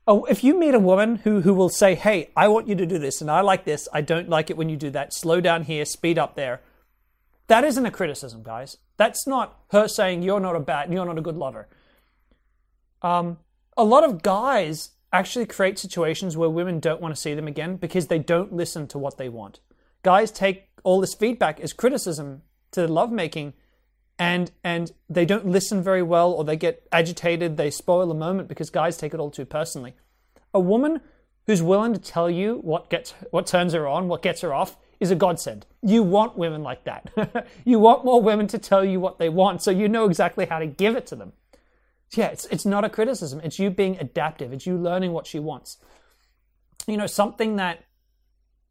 Oh, 0.07 0.23
if 0.23 0.43
you 0.43 0.57
meet 0.57 0.73
a 0.73 0.79
woman 0.79 1.17
who, 1.17 1.41
who 1.41 1.53
will 1.53 1.69
say, 1.69 1.93
Hey, 1.93 2.31
I 2.35 2.47
want 2.47 2.67
you 2.67 2.73
to 2.73 2.85
do 2.87 2.97
this 2.97 3.21
and 3.21 3.29
I 3.29 3.41
like 3.41 3.63
this, 3.63 3.87
I 3.93 4.01
don't 4.01 4.27
like 4.27 4.49
it 4.49 4.57
when 4.57 4.67
you 4.67 4.75
do 4.75 4.89
that, 4.89 5.13
slow 5.13 5.39
down 5.39 5.65
here, 5.65 5.85
speed 5.85 6.17
up 6.17 6.33
there. 6.33 6.61
That 7.45 7.63
isn't 7.63 7.85
a 7.85 7.91
criticism, 7.91 8.41
guys. 8.41 8.77
That's 8.97 9.27
not 9.27 9.59
her 9.69 9.87
saying 9.87 10.23
you're 10.23 10.39
not 10.39 10.55
a 10.55 10.59
bad, 10.59 10.91
you're 10.91 11.05
not 11.05 11.19
a 11.19 11.21
good 11.21 11.37
lover. 11.37 11.67
Um, 13.03 13.37
a 13.77 13.83
lot 13.83 14.03
of 14.03 14.23
guys 14.23 14.91
actually 15.13 15.45
create 15.45 15.77
situations 15.77 16.35
where 16.35 16.49
women 16.49 16.79
don't 16.79 17.01
want 17.01 17.13
to 17.13 17.21
see 17.21 17.35
them 17.35 17.47
again 17.47 17.75
because 17.75 18.07
they 18.07 18.17
don't 18.17 18.51
listen 18.51 18.87
to 18.87 18.97
what 18.97 19.19
they 19.19 19.29
want. 19.29 19.59
Guys 20.01 20.31
take 20.31 20.69
all 20.83 20.99
this 20.99 21.13
feedback 21.13 21.59
as 21.59 21.71
criticism 21.71 22.41
to 22.71 22.87
lovemaking 22.87 23.53
and 24.19 24.51
and 24.63 24.91
they 25.09 25.25
don't 25.25 25.47
listen 25.47 25.81
very 25.81 26.03
well 26.03 26.31
or 26.31 26.43
they 26.43 26.57
get 26.57 26.85
agitated 26.91 27.55
they 27.55 27.71
spoil 27.71 28.11
a 28.11 28.15
moment 28.15 28.49
because 28.49 28.69
guys 28.69 28.97
take 28.97 29.13
it 29.13 29.19
all 29.19 29.31
too 29.31 29.45
personally. 29.45 29.95
A 30.53 30.59
woman 30.59 31.01
who's 31.47 31.63
willing 31.63 31.93
to 31.93 31.99
tell 31.99 32.29
you 32.29 32.55
what 32.57 32.89
gets 32.89 33.13
what 33.31 33.47
turns 33.47 33.73
her 33.73 33.87
on 33.87 34.07
what 34.07 34.21
gets 34.21 34.41
her 34.41 34.53
off 34.53 34.77
is 34.99 35.09
a 35.09 35.15
godsend. 35.15 35.65
You 35.81 36.03
want 36.03 36.37
women 36.37 36.61
like 36.61 36.83
that. 36.83 37.47
You 37.65 37.79
want 37.79 38.03
more 38.03 38.21
women 38.21 38.47
to 38.47 38.57
tell 38.57 38.83
you 38.83 38.99
what 38.99 39.17
they 39.17 39.29
want 39.29 39.61
so 39.61 39.71
you 39.71 39.87
know 39.87 40.05
exactly 40.05 40.45
how 40.45 40.59
to 40.59 40.67
give 40.67 40.95
it 40.95 41.07
to 41.07 41.15
them. 41.15 41.31
Yeah 42.11 42.27
it's, 42.27 42.45
it's 42.45 42.65
not 42.65 42.83
a 42.83 42.89
criticism. 42.89 43.39
It's 43.43 43.57
you 43.57 43.69
being 43.69 43.97
adaptive. 43.99 44.51
It's 44.51 44.65
you 44.65 44.77
learning 44.77 45.13
what 45.13 45.25
she 45.25 45.39
wants. 45.39 45.77
You 46.87 46.97
know 46.97 47.07
something 47.07 47.55
that 47.55 47.85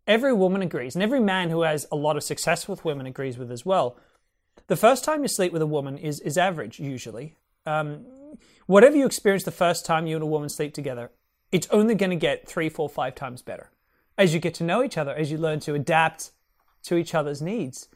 every 0.08 0.32
woman 0.32 0.62
agrees 0.62 0.96
and 0.96 1.02
every 1.02 1.20
man 1.20 1.50
who 1.50 1.62
has 1.62 1.86
a 1.92 1.96
lot 1.96 2.16
of 2.16 2.24
success 2.24 2.66
with 2.66 2.84
women 2.84 3.06
agrees 3.06 3.38
with 3.38 3.52
as 3.52 3.64
well 3.64 3.96
the 4.66 4.76
first 4.76 5.04
time 5.04 5.22
you 5.22 5.28
sleep 5.28 5.52
with 5.52 5.62
a 5.62 5.66
woman 5.66 5.96
is, 5.96 6.20
is 6.20 6.36
average, 6.36 6.78
usually. 6.78 7.36
Um, 7.64 8.06
whatever 8.66 8.96
you 8.96 9.06
experience 9.06 9.44
the 9.44 9.50
first 9.50 9.86
time 9.86 10.06
you 10.06 10.16
and 10.16 10.22
a 10.22 10.26
woman 10.26 10.48
sleep 10.48 10.74
together, 10.74 11.10
it's 11.52 11.68
only 11.70 11.94
going 11.94 12.10
to 12.10 12.16
get 12.16 12.46
three, 12.46 12.68
four, 12.68 12.88
five 12.88 13.14
times 13.14 13.40
better 13.42 13.70
as 14.18 14.34
you 14.34 14.40
get 14.40 14.52
to 14.54 14.64
know 14.64 14.82
each 14.82 14.98
other, 14.98 15.14
as 15.14 15.30
you 15.30 15.38
learn 15.38 15.60
to 15.60 15.74
adapt 15.74 16.32
to 16.82 16.96
each 16.96 17.14
other's 17.14 17.40
needs. 17.40 17.88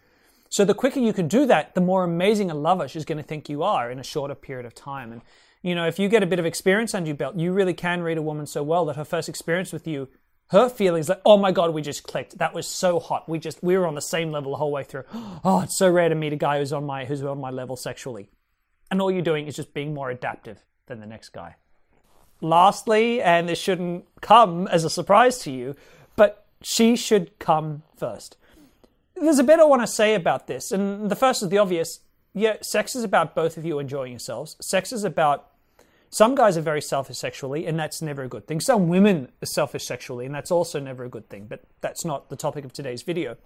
So 0.48 0.64
the 0.64 0.74
quicker 0.74 1.00
you 1.00 1.12
can 1.12 1.28
do 1.28 1.46
that, 1.46 1.74
the 1.74 1.80
more 1.80 2.04
amazing 2.04 2.50
a 2.50 2.54
lover 2.54 2.86
she's 2.86 3.04
going 3.04 3.18
to 3.18 3.24
think 3.24 3.48
you 3.48 3.62
are 3.62 3.90
in 3.90 3.98
a 3.98 4.04
shorter 4.04 4.34
period 4.34 4.64
of 4.64 4.74
time. 4.74 5.12
And 5.12 5.22
you 5.62 5.74
know, 5.74 5.86
if 5.86 5.98
you 5.98 6.08
get 6.08 6.22
a 6.22 6.26
bit 6.26 6.38
of 6.38 6.46
experience 6.46 6.94
under 6.94 7.08
your 7.08 7.16
belt, 7.16 7.36
you 7.36 7.52
really 7.52 7.74
can 7.74 8.02
read 8.02 8.18
a 8.18 8.22
woman 8.22 8.46
so 8.46 8.62
well 8.62 8.84
that 8.86 8.96
her 8.96 9.04
first 9.04 9.28
experience 9.28 9.72
with 9.72 9.86
you, 9.86 10.08
her 10.52 10.68
feelings 10.68 11.08
like, 11.08 11.22
oh 11.24 11.38
my 11.38 11.50
god, 11.50 11.72
we 11.72 11.80
just 11.80 12.02
clicked. 12.02 12.36
That 12.36 12.54
was 12.54 12.68
so 12.68 13.00
hot. 13.00 13.26
We 13.26 13.38
just 13.38 13.62
we 13.62 13.76
were 13.76 13.86
on 13.86 13.94
the 13.94 14.02
same 14.02 14.30
level 14.30 14.52
the 14.52 14.58
whole 14.58 14.70
way 14.70 14.84
through. 14.84 15.04
Oh, 15.44 15.60
it's 15.62 15.78
so 15.78 15.90
rare 15.90 16.08
to 16.08 16.14
meet 16.14 16.32
a 16.32 16.36
guy 16.36 16.58
who's 16.58 16.72
on 16.72 16.84
my 16.84 17.06
who's 17.06 17.22
on 17.24 17.40
my 17.40 17.50
level 17.50 17.74
sexually. 17.74 18.30
And 18.90 19.00
all 19.00 19.10
you're 19.10 19.22
doing 19.22 19.46
is 19.46 19.56
just 19.56 19.72
being 19.72 19.94
more 19.94 20.10
adaptive 20.10 20.62
than 20.86 21.00
the 21.00 21.06
next 21.06 21.30
guy. 21.30 21.56
Lastly, 22.42 23.22
and 23.22 23.48
this 23.48 23.58
shouldn't 23.58 24.04
come 24.20 24.68
as 24.68 24.84
a 24.84 24.90
surprise 24.90 25.38
to 25.40 25.50
you, 25.50 25.74
but 26.16 26.44
she 26.60 26.96
should 26.96 27.38
come 27.38 27.82
first. 27.96 28.36
There's 29.16 29.38
a 29.38 29.44
bit 29.44 29.58
I 29.58 29.64
want 29.64 29.82
to 29.82 29.86
say 29.86 30.14
about 30.14 30.48
this, 30.48 30.70
and 30.70 31.10
the 31.10 31.16
first 31.16 31.42
is 31.42 31.48
the 31.48 31.58
obvious. 31.58 32.00
Yeah, 32.34 32.56
sex 32.60 32.94
is 32.94 33.04
about 33.04 33.34
both 33.34 33.56
of 33.56 33.64
you 33.64 33.78
enjoying 33.78 34.12
yourselves. 34.12 34.56
Sex 34.60 34.92
is 34.92 35.04
about 35.04 35.51
some 36.12 36.34
guys 36.34 36.58
are 36.58 36.62
very 36.62 36.82
selfish 36.82 37.16
sexually, 37.16 37.66
and 37.66 37.78
that's 37.78 38.02
never 38.02 38.22
a 38.22 38.28
good 38.28 38.46
thing. 38.46 38.60
Some 38.60 38.88
women 38.88 39.32
are 39.42 39.46
selfish 39.46 39.86
sexually, 39.86 40.26
and 40.26 40.34
that's 40.34 40.50
also 40.50 40.78
never 40.78 41.04
a 41.04 41.08
good 41.08 41.30
thing, 41.30 41.46
but 41.48 41.64
that's 41.80 42.04
not 42.04 42.28
the 42.28 42.36
topic 42.36 42.66
of 42.66 42.72
today's 42.72 43.00
video. 43.00 43.38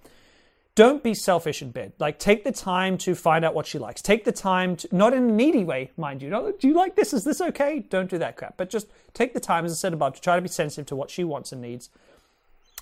Don't 0.74 1.00
be 1.00 1.14
selfish 1.14 1.62
in 1.62 1.70
bed. 1.70 1.92
Like, 2.00 2.18
take 2.18 2.42
the 2.42 2.50
time 2.50 2.98
to 2.98 3.14
find 3.14 3.44
out 3.44 3.54
what 3.54 3.66
she 3.66 3.78
likes. 3.78 4.02
Take 4.02 4.24
the 4.24 4.32
time 4.32 4.74
to, 4.76 4.88
not 4.90 5.14
in 5.14 5.22
a 5.30 5.32
needy 5.32 5.62
way, 5.62 5.92
mind 5.96 6.20
you. 6.20 6.28
Not, 6.28 6.58
do 6.58 6.66
you 6.66 6.74
like 6.74 6.96
this? 6.96 7.14
Is 7.14 7.22
this 7.22 7.40
okay? 7.40 7.86
Don't 7.88 8.10
do 8.10 8.18
that 8.18 8.36
crap. 8.36 8.56
But 8.56 8.68
just 8.68 8.88
take 9.14 9.32
the 9.32 9.40
time, 9.40 9.64
as 9.64 9.70
I 9.70 9.76
said 9.76 9.92
above, 9.92 10.16
to 10.16 10.20
try 10.20 10.34
to 10.34 10.42
be 10.42 10.48
sensitive 10.48 10.86
to 10.86 10.96
what 10.96 11.08
she 11.08 11.22
wants 11.22 11.52
and 11.52 11.62
needs. 11.62 11.88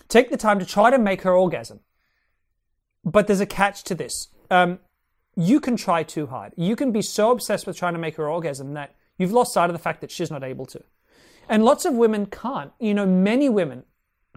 Take 0.09 0.31
the 0.31 0.38
time 0.38 0.59
to 0.59 0.67
try 0.67 0.91
to 0.91 0.99
make 0.99 1.23
her 1.23 1.35
orgasm. 1.35 1.81
But 3.05 3.26
there's 3.26 3.41
a 3.41 3.47
catch 3.47 3.85
to 3.85 3.95
this. 3.95 4.29
Um, 4.50 4.79
you 5.37 5.61
can 5.61 5.76
try 5.76 6.05
too 6.05 6.26
hard. 6.29 6.55
You 6.57 6.75
can 6.75 6.91
be 6.91 7.03
so 7.03 7.31
obsessed 7.31 7.67
with 7.67 7.76
trying 7.76 7.93
to 7.93 8.00
make 8.00 8.17
her 8.17 8.29
orgasm 8.29 8.73
that 8.75 8.95
You've 9.18 9.33
lost 9.33 9.52
sight 9.52 9.71
of 9.71 9.75
the 9.75 9.83
fact 9.83 10.00
that 10.00 10.11
she's 10.11 10.30
not 10.30 10.42
able 10.42 10.66
to. 10.66 10.83
And 11.49 11.64
lots 11.64 11.85
of 11.85 11.94
women 11.94 12.26
can't. 12.26 12.73
You 12.80 12.94
know, 12.94 13.06
many 13.06 13.49
women, 13.49 13.85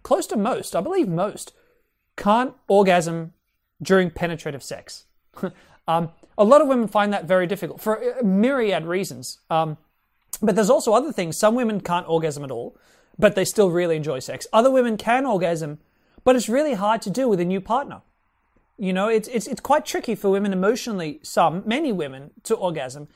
close 0.03 0.27
to 0.27 0.37
most, 0.37 0.75
I 0.75 0.81
believe 0.81 1.07
most, 1.07 1.53
can't 2.15 2.53
orgasm 2.67 3.33
during 3.81 4.11
penetrative 4.11 4.63
sex. 4.63 5.05
um, 5.87 6.09
a 6.37 6.43
lot 6.43 6.61
of 6.61 6.67
women 6.67 6.87
find 6.87 7.13
that 7.13 7.25
very 7.25 7.47
difficult 7.47 7.81
for 7.81 7.95
a 7.95 8.23
myriad 8.23 8.85
reasons. 8.85 9.39
Um, 9.49 9.77
but 10.41 10.55
there's 10.55 10.69
also 10.69 10.93
other 10.93 11.11
things. 11.11 11.37
Some 11.37 11.55
women 11.55 11.81
can't 11.81 12.07
orgasm 12.07 12.43
at 12.43 12.51
all, 12.51 12.77
but 13.17 13.35
they 13.35 13.45
still 13.45 13.71
really 13.71 13.95
enjoy 13.95 14.19
sex. 14.19 14.45
Other 14.53 14.69
women 14.69 14.97
can 14.97 15.25
orgasm, 15.25 15.79
but 16.23 16.35
it's 16.35 16.49
really 16.49 16.75
hard 16.75 17.01
to 17.03 17.09
do 17.09 17.27
with 17.27 17.39
a 17.39 17.45
new 17.45 17.61
partner. 17.61 18.01
You 18.77 18.93
know, 18.93 19.07
it's, 19.07 19.27
it's, 19.29 19.47
it's 19.47 19.61
quite 19.61 19.85
tricky 19.85 20.13
for 20.13 20.29
women 20.29 20.53
emotionally, 20.53 21.19
some, 21.23 21.63
many 21.65 21.91
women, 21.91 22.29
to 22.43 22.55
orgasm 22.55 23.07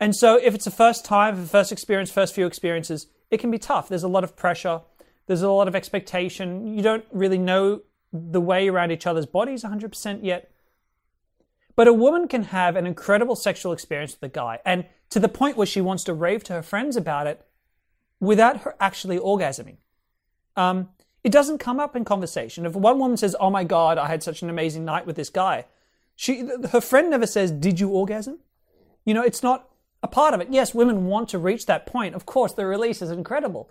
and 0.00 0.16
so 0.16 0.36
if 0.36 0.54
it's 0.54 0.66
a 0.66 0.70
first 0.70 1.04
time, 1.04 1.46
first 1.46 1.70
experience, 1.70 2.10
first 2.10 2.34
few 2.34 2.46
experiences, 2.46 3.06
it 3.30 3.38
can 3.38 3.50
be 3.50 3.58
tough. 3.58 3.88
There's 3.88 4.02
a 4.02 4.08
lot 4.08 4.24
of 4.24 4.34
pressure. 4.34 4.80
There's 5.26 5.42
a 5.42 5.50
lot 5.50 5.68
of 5.68 5.76
expectation. 5.76 6.66
You 6.66 6.82
don't 6.82 7.04
really 7.12 7.38
know 7.38 7.82
the 8.12 8.40
way 8.40 8.68
around 8.68 8.90
each 8.90 9.06
other's 9.06 9.26
bodies 9.26 9.62
100% 9.62 10.24
yet. 10.24 10.50
But 11.76 11.86
a 11.86 11.92
woman 11.92 12.28
can 12.28 12.44
have 12.44 12.76
an 12.76 12.86
incredible 12.86 13.36
sexual 13.36 13.72
experience 13.72 14.12
with 14.12 14.30
a 14.30 14.34
guy, 14.34 14.58
and 14.64 14.86
to 15.10 15.20
the 15.20 15.28
point 15.28 15.56
where 15.56 15.66
she 15.66 15.80
wants 15.80 16.04
to 16.04 16.14
rave 16.14 16.42
to 16.44 16.54
her 16.54 16.62
friends 16.62 16.96
about 16.96 17.26
it 17.26 17.46
without 18.18 18.62
her 18.62 18.76
actually 18.80 19.18
orgasming. 19.18 19.76
Um, 20.56 20.88
it 21.22 21.32
doesn't 21.32 21.58
come 21.58 21.78
up 21.78 21.94
in 21.94 22.04
conversation. 22.04 22.66
If 22.66 22.74
one 22.74 22.98
woman 22.98 23.16
says, 23.16 23.36
"Oh 23.38 23.50
my 23.50 23.64
god, 23.64 23.98
I 23.98 24.08
had 24.08 24.22
such 24.22 24.42
an 24.42 24.50
amazing 24.50 24.84
night 24.84 25.06
with 25.06 25.16
this 25.16 25.30
guy," 25.30 25.66
she, 26.16 26.50
her 26.70 26.80
friend 26.80 27.10
never 27.10 27.26
says, 27.26 27.50
"Did 27.50 27.78
you 27.78 27.90
orgasm?" 27.90 28.40
You 29.04 29.14
know, 29.14 29.22
it's 29.22 29.42
not 29.42 29.69
a 30.02 30.08
part 30.08 30.34
of 30.34 30.40
it. 30.40 30.48
Yes, 30.50 30.74
women 30.74 31.06
want 31.06 31.28
to 31.30 31.38
reach 31.38 31.66
that 31.66 31.86
point. 31.86 32.14
Of 32.14 32.26
course, 32.26 32.52
the 32.52 32.66
release 32.66 33.02
is 33.02 33.10
incredible. 33.10 33.70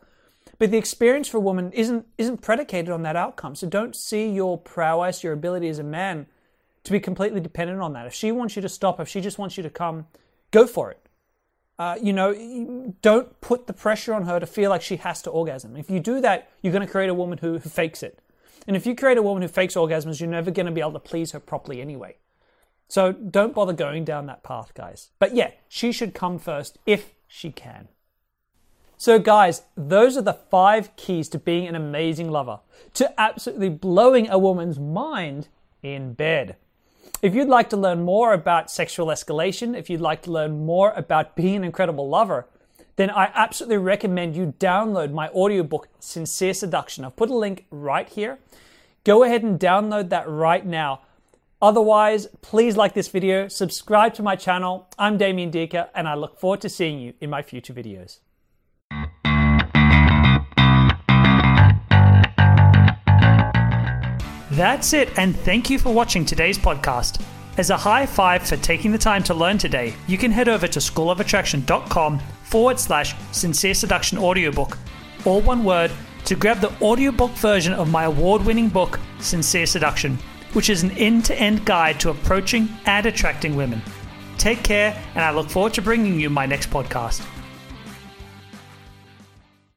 But 0.57 0.71
the 0.71 0.77
experience 0.77 1.27
for 1.27 1.37
a 1.37 1.41
woman 1.41 1.71
isn't 1.71 2.05
isn't 2.17 2.41
predicated 2.41 2.89
on 2.89 3.03
that 3.03 3.15
outcome. 3.15 3.55
So 3.55 3.67
don't 3.67 3.95
see 3.95 4.29
your 4.29 4.57
prowess, 4.57 5.23
your 5.23 5.33
ability 5.33 5.69
as 5.69 5.79
a 5.79 5.83
man 5.83 6.27
to 6.83 6.91
be 6.91 6.99
completely 6.99 7.39
dependent 7.39 7.81
on 7.81 7.93
that. 7.93 8.05
If 8.05 8.13
she 8.13 8.31
wants 8.31 8.55
you 8.55 8.61
to 8.61 8.69
stop, 8.69 8.99
if 8.99 9.07
she 9.07 9.21
just 9.21 9.37
wants 9.37 9.57
you 9.57 9.63
to 9.63 9.69
come, 9.69 10.07
go 10.51 10.65
for 10.65 10.91
it. 10.91 10.99
Uh, 11.77 11.97
you 12.01 12.11
know, 12.11 12.93
don't 13.01 13.39
put 13.39 13.67
the 13.67 13.73
pressure 13.73 14.13
on 14.13 14.25
her 14.25 14.39
to 14.39 14.45
feel 14.45 14.69
like 14.69 14.81
she 14.81 14.97
has 14.97 15.21
to 15.21 15.29
orgasm. 15.29 15.77
If 15.77 15.89
you 15.89 15.99
do 15.99 16.19
that, 16.21 16.49
you're 16.61 16.73
going 16.73 16.85
to 16.85 16.91
create 16.91 17.09
a 17.09 17.13
woman 17.13 17.37
who, 17.37 17.57
who 17.57 17.69
fakes 17.69 18.03
it. 18.03 18.19
And 18.67 18.75
if 18.75 18.85
you 18.85 18.95
create 18.95 19.17
a 19.17 19.21
woman 19.21 19.41
who 19.41 19.47
fakes 19.47 19.75
orgasms, 19.75 20.19
you're 20.19 20.29
never 20.29 20.51
going 20.51 20.65
to 20.65 20.73
be 20.73 20.81
able 20.81 20.91
to 20.91 20.99
please 20.99 21.31
her 21.31 21.39
properly 21.39 21.81
anyway. 21.81 22.17
So 22.89 23.13
don't 23.13 23.53
bother 23.53 23.71
going 23.71 24.03
down 24.03 24.25
that 24.25 24.43
path, 24.43 24.73
guys. 24.73 25.11
But 25.19 25.35
yeah, 25.35 25.51
she 25.69 25.91
should 25.91 26.13
come 26.13 26.39
first 26.39 26.77
if 26.85 27.13
she 27.27 27.51
can. 27.51 27.87
So, 28.97 29.17
guys, 29.17 29.61
those 29.77 30.17
are 30.17 30.21
the 30.21 30.33
five 30.33 30.93
keys 30.97 31.29
to 31.29 31.39
being 31.39 31.67
an 31.67 31.75
amazing 31.75 32.29
lover, 32.29 32.59
to 32.95 33.17
absolutely 33.17 33.69
blowing 33.69 34.29
a 34.29 34.37
woman's 34.37 34.77
mind 34.77 35.47
in 35.81 36.13
bed. 36.13 36.57
If 37.21 37.33
you'd 37.33 37.47
like 37.47 37.69
to 37.69 37.77
learn 37.77 38.03
more 38.03 38.33
about 38.33 38.69
sexual 38.71 39.07
escalation, 39.07 39.77
if 39.77 39.89
you'd 39.89 40.01
like 40.01 40.23
to 40.23 40.31
learn 40.31 40.65
more 40.65 40.91
about 40.97 41.37
being 41.37 41.55
an 41.57 41.63
incredible 41.63 42.09
lover, 42.09 42.47
then 42.97 43.09
I 43.09 43.31
absolutely 43.33 43.77
recommend 43.77 44.35
you 44.35 44.53
download 44.59 45.13
my 45.13 45.29
audiobook, 45.29 45.87
Sincere 45.99 46.53
Seduction. 46.53 47.05
I've 47.05 47.15
put 47.15 47.29
a 47.29 47.35
link 47.35 47.67
right 47.71 48.09
here. 48.09 48.39
Go 49.05 49.23
ahead 49.23 49.43
and 49.43 49.57
download 49.57 50.09
that 50.09 50.27
right 50.27 50.65
now. 50.65 51.01
Otherwise, 51.61 52.27
please 52.41 52.77
like 52.77 52.93
this 52.93 53.09
video, 53.09 53.49
subscribe 53.49 54.13
to 54.13 54.23
my 54.23 54.35
channel. 54.35 54.87
I'm 54.97 55.17
Damien 55.17 55.51
Diecke, 55.51 55.89
and 55.93 56.07
I 56.07 56.13
look 56.13 56.39
forward 56.39 56.61
to 56.61 56.69
seeing 56.69 56.99
you 56.99 57.13
in 57.19 57.29
my 57.29 57.41
future 57.41 57.73
videos. 57.73 58.19
That's 64.51 64.93
it, 64.93 65.09
and 65.17 65.35
thank 65.39 65.69
you 65.69 65.79
for 65.79 65.93
watching 65.93 66.23
today's 66.23 66.57
podcast. 66.57 67.21
As 67.57 67.71
a 67.71 67.77
high 67.77 68.05
five 68.05 68.47
for 68.47 68.55
taking 68.55 68.93
the 68.93 68.97
time 68.97 69.23
to 69.23 69.33
learn 69.33 69.57
today, 69.57 69.93
you 70.07 70.17
can 70.17 70.31
head 70.31 70.47
over 70.47 70.67
to 70.67 70.79
schoolofattraction.com 70.79 72.19
forward 72.43 72.79
slash 72.79 73.15
sincere 73.33 73.73
seduction 73.73 74.17
audiobook, 74.17 74.77
all 75.25 75.41
one 75.41 75.65
word, 75.65 75.91
to 76.23 76.35
grab 76.35 76.61
the 76.61 76.71
audiobook 76.81 77.31
version 77.31 77.73
of 77.73 77.89
my 77.89 78.05
award 78.05 78.45
winning 78.45 78.69
book, 78.69 78.97
Sincere 79.19 79.65
Seduction 79.65 80.17
which 80.53 80.69
is 80.69 80.83
an 80.83 80.91
end 80.91 81.25
to 81.25 81.39
end 81.39 81.65
guide 81.65 81.99
to 81.99 82.09
approaching 82.09 82.69
and 82.85 83.05
attracting 83.05 83.55
women. 83.55 83.81
Take 84.37 84.63
care, 84.63 85.01
and 85.15 85.23
I 85.23 85.31
look 85.31 85.49
forward 85.49 85.73
to 85.75 85.81
bringing 85.81 86.19
you 86.19 86.29
my 86.29 86.45
next 86.45 86.69
podcast. 86.69 87.25